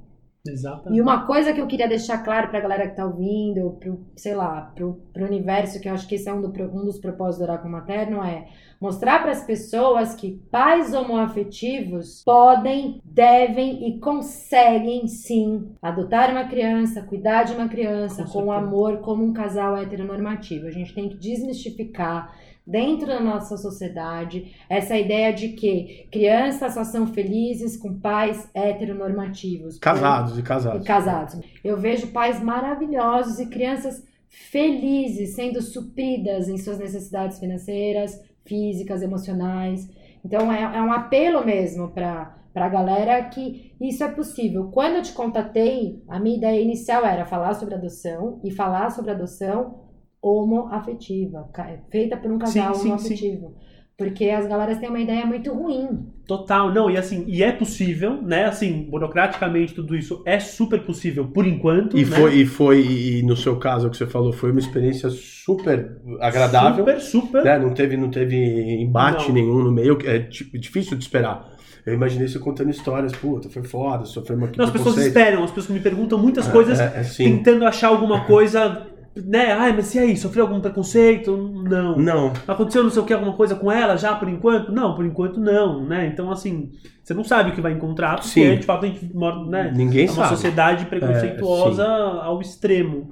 [0.50, 0.98] Exatamente.
[0.98, 4.34] E uma coisa que eu queria deixar claro pra galera que tá ouvindo, pro, sei
[4.34, 7.38] lá, pro, pro universo, que eu acho que esse é um, do- um dos propósitos
[7.46, 8.46] do Oráculo Materno, é
[8.80, 17.02] mostrar para as pessoas que pais homoafetivos podem, devem e conseguem sim adotar uma criança,
[17.02, 20.66] cuidar de uma criança Com com, amor, como um casal heteronormativo.
[20.66, 22.32] A gente tem que desmistificar
[22.66, 29.78] dentro da nossa sociedade essa ideia de que crianças só são felizes com pais heteronormativos.
[29.78, 30.86] Casados e E casados.
[30.86, 31.40] casados.
[31.62, 39.88] Eu vejo pais maravilhosos e crianças felizes sendo supridas em suas necessidades financeiras, físicas, emocionais.
[40.24, 44.70] Então é, é um apelo mesmo para para a galera que isso é possível.
[44.72, 49.10] Quando eu te contatei, a minha ideia inicial era falar sobre adoção e falar sobre
[49.10, 49.80] adoção
[50.20, 51.48] homoafetiva,
[51.90, 53.54] feita por um casal Sim, sim, homoafetivo.
[53.96, 56.06] Porque as galeras têm uma ideia muito ruim.
[56.26, 58.44] Total, não, e assim, e é possível, né?
[58.44, 61.96] Assim, burocraticamente tudo isso é super possível por enquanto.
[61.96, 62.16] E né?
[62.16, 65.96] foi, e foi, e no seu caso, o que você falou, foi uma experiência super
[66.20, 66.84] agradável.
[66.84, 67.44] Super, super.
[67.44, 67.58] né?
[67.58, 68.36] Não teve, não teve
[68.82, 69.34] embate Não.
[69.34, 71.56] nenhum no meio, que é difícil de esperar.
[71.86, 75.52] Eu imaginei você contando histórias, puta, foi foda, sofreu uma Não, as pessoas esperam, as
[75.52, 77.36] pessoas me perguntam muitas coisas É, é, sim.
[77.36, 78.88] tentando achar alguma coisa,
[79.24, 79.52] né?
[79.52, 81.36] Ai, mas e aí, sofreu algum preconceito?
[81.36, 81.96] Não.
[81.96, 84.72] Não, Aconteceu não sei o que, alguma coisa com ela já por enquanto?
[84.72, 86.06] Não, por enquanto não, né?
[86.06, 86.70] Então, assim,
[87.02, 88.56] você não sabe o que vai encontrar, porque Sim.
[88.56, 89.72] de fato a gente mora, né?
[89.74, 90.28] ninguém É uma sabe.
[90.28, 93.10] sociedade preconceituosa É, ao extremo.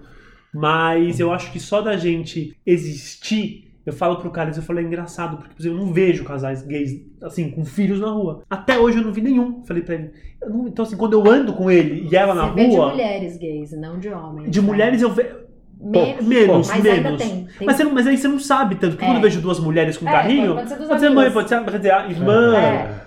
[0.52, 4.82] Mas eu acho que só da gente existir, eu falo pro Carlos, eu falo, é
[4.82, 6.92] engraçado, porque por exemplo, eu não vejo casais gays,
[7.22, 8.42] assim, com filhos na rua.
[8.48, 9.64] Até hoje eu não vi nenhum.
[9.64, 10.12] Falei pra ele.
[10.40, 12.76] Eu não- então, assim, quando eu ando com ele e ela na Você vê de
[12.76, 14.50] rua, mulheres gays, não de homens.
[14.50, 14.66] de né?
[14.66, 15.43] mulheres eu vejo.
[15.84, 16.98] Menos, menos, mas menos.
[17.06, 17.28] ainda tem.
[17.58, 19.08] tem Mas, você não- mas aí você não sabe tanto, porque É.
[19.08, 21.48] quando eu vejo duas mulheres com É, carrinho, pode ser duas pode ser mãe, pode
[21.48, 21.54] ser
[21.92, 22.56] a irmã.
[22.56, 23.00] É.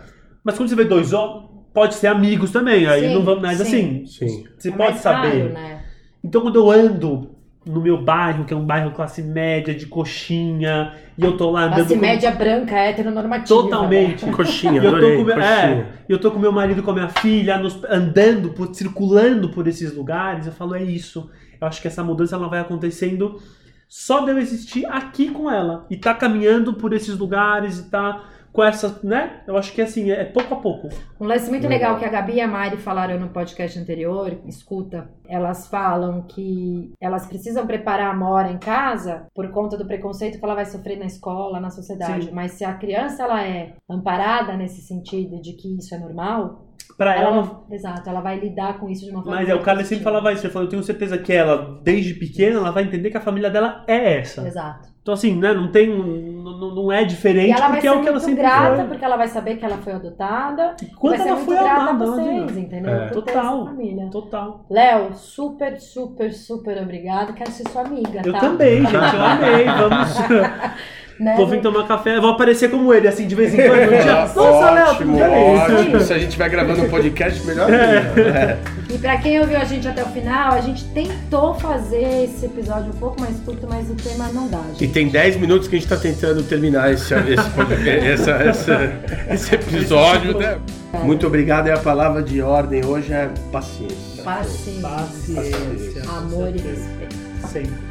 [0.43, 2.85] Mas quando você vê dois homens, pode ser amigos também.
[2.87, 3.63] Aí Sim, não vamos mais sim.
[3.63, 4.05] assim.
[4.05, 4.43] Sim.
[4.57, 5.27] Você É pode saber.
[5.43, 5.79] raro, né?
[6.23, 7.31] Então quando eu ando
[7.65, 11.63] no meu bairro, que é um bairro classe média, de coxinha, e eu tô lá
[11.63, 11.99] andando Classe com...
[11.99, 13.47] média branca, heteronormativa.
[13.61, 14.25] Totalmente.
[14.31, 15.53] Coxinha, E eu tô adorei, com meu, coxinha.
[15.53, 19.49] é, e eu tô com meu marido, com a minha filha, nos- andando, por, circulando
[19.49, 21.29] por esses lugares, eu falo, é isso.
[21.59, 23.41] Eu acho que essa mudança ela vai acontecendo
[23.87, 25.85] só de eu existir aqui com ela.
[25.89, 29.43] E tá caminhando por esses lugares e tá com essa, né?
[29.45, 30.89] Eu acho que assim, é pouco a pouco.
[31.21, 31.97] Um lance muito Legal.
[31.99, 37.27] que a Gabi e a Mari falaram no podcast anterior, escuta, elas falam que elas
[37.27, 41.05] precisam preparar a Mora em casa por conta do preconceito que ela vai sofrer na
[41.05, 42.25] escola, na sociedade.
[42.25, 42.31] Sim.
[42.31, 46.66] Mas se a criança ela é amparada nesse sentido de que isso é normal,
[46.97, 49.61] Pra ela, ela, exato, ela vai lidar com isso de uma forma Mas é, o
[49.61, 52.83] Carlos sempre falava isso, ele falou, eu tenho certeza que ela, desde pequena, ela vai
[52.83, 54.47] entender que a família dela é essa.
[54.47, 54.89] Exato.
[54.99, 58.01] Então assim, né, não tem, não, não é E diferente, vai porque ser é o
[58.01, 58.85] que ela sempre grata, foi.
[58.87, 60.75] porque ela vai saber que ela foi adotada.
[60.81, 62.93] E Quanto ser ela foi grata amada, a não vocês, entendeu?
[62.93, 63.07] É.
[63.09, 63.69] Total.
[64.11, 64.65] Total.
[64.69, 67.33] Léo, super, super, super obrigado.
[67.35, 68.39] Quero ser sua amiga, Eu tá?
[68.39, 69.65] também, gente, eu amei.
[69.65, 70.17] Vamos.
[71.19, 71.33] Né?
[71.35, 73.85] Vou vir tomar café, vou aparecer como ele, assim, de vez em quando.
[73.85, 75.99] Um dia, Nossa, Léo, tudo ótimo.
[75.99, 78.21] Se a gente estiver gravando um podcast, melhor ainda.
[78.21, 78.57] É.
[78.93, 82.91] E pra quem ouviu a gente até o final, a gente tentou fazer esse episódio
[82.93, 84.93] um pouco mais curto, mas o tema não dá, E gente.
[84.93, 88.91] tem 10 minutos que a gente tá tentando terminar esse, esse, podcast- essa- essa-
[89.31, 90.57] esse episódio, né?
[91.03, 91.67] Muito obrigado.
[91.67, 94.23] E a palavra de ordem hoje é paciência.
[94.23, 96.03] Paciência, Paciência.
[96.09, 97.15] amor e respeito.
[97.51, 97.86] Sempre.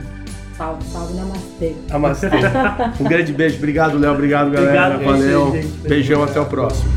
[0.57, 1.74] Salve, salve, namastê.
[1.90, 2.28] Amastê.
[3.00, 3.57] Um grande beijo.
[3.59, 4.12] Obrigado, Léo.
[4.12, 4.94] Obrigado, galera.
[4.94, 5.52] Obrigado, Valeu.
[5.52, 5.88] gente.
[5.88, 6.90] Beijão, até o próximo.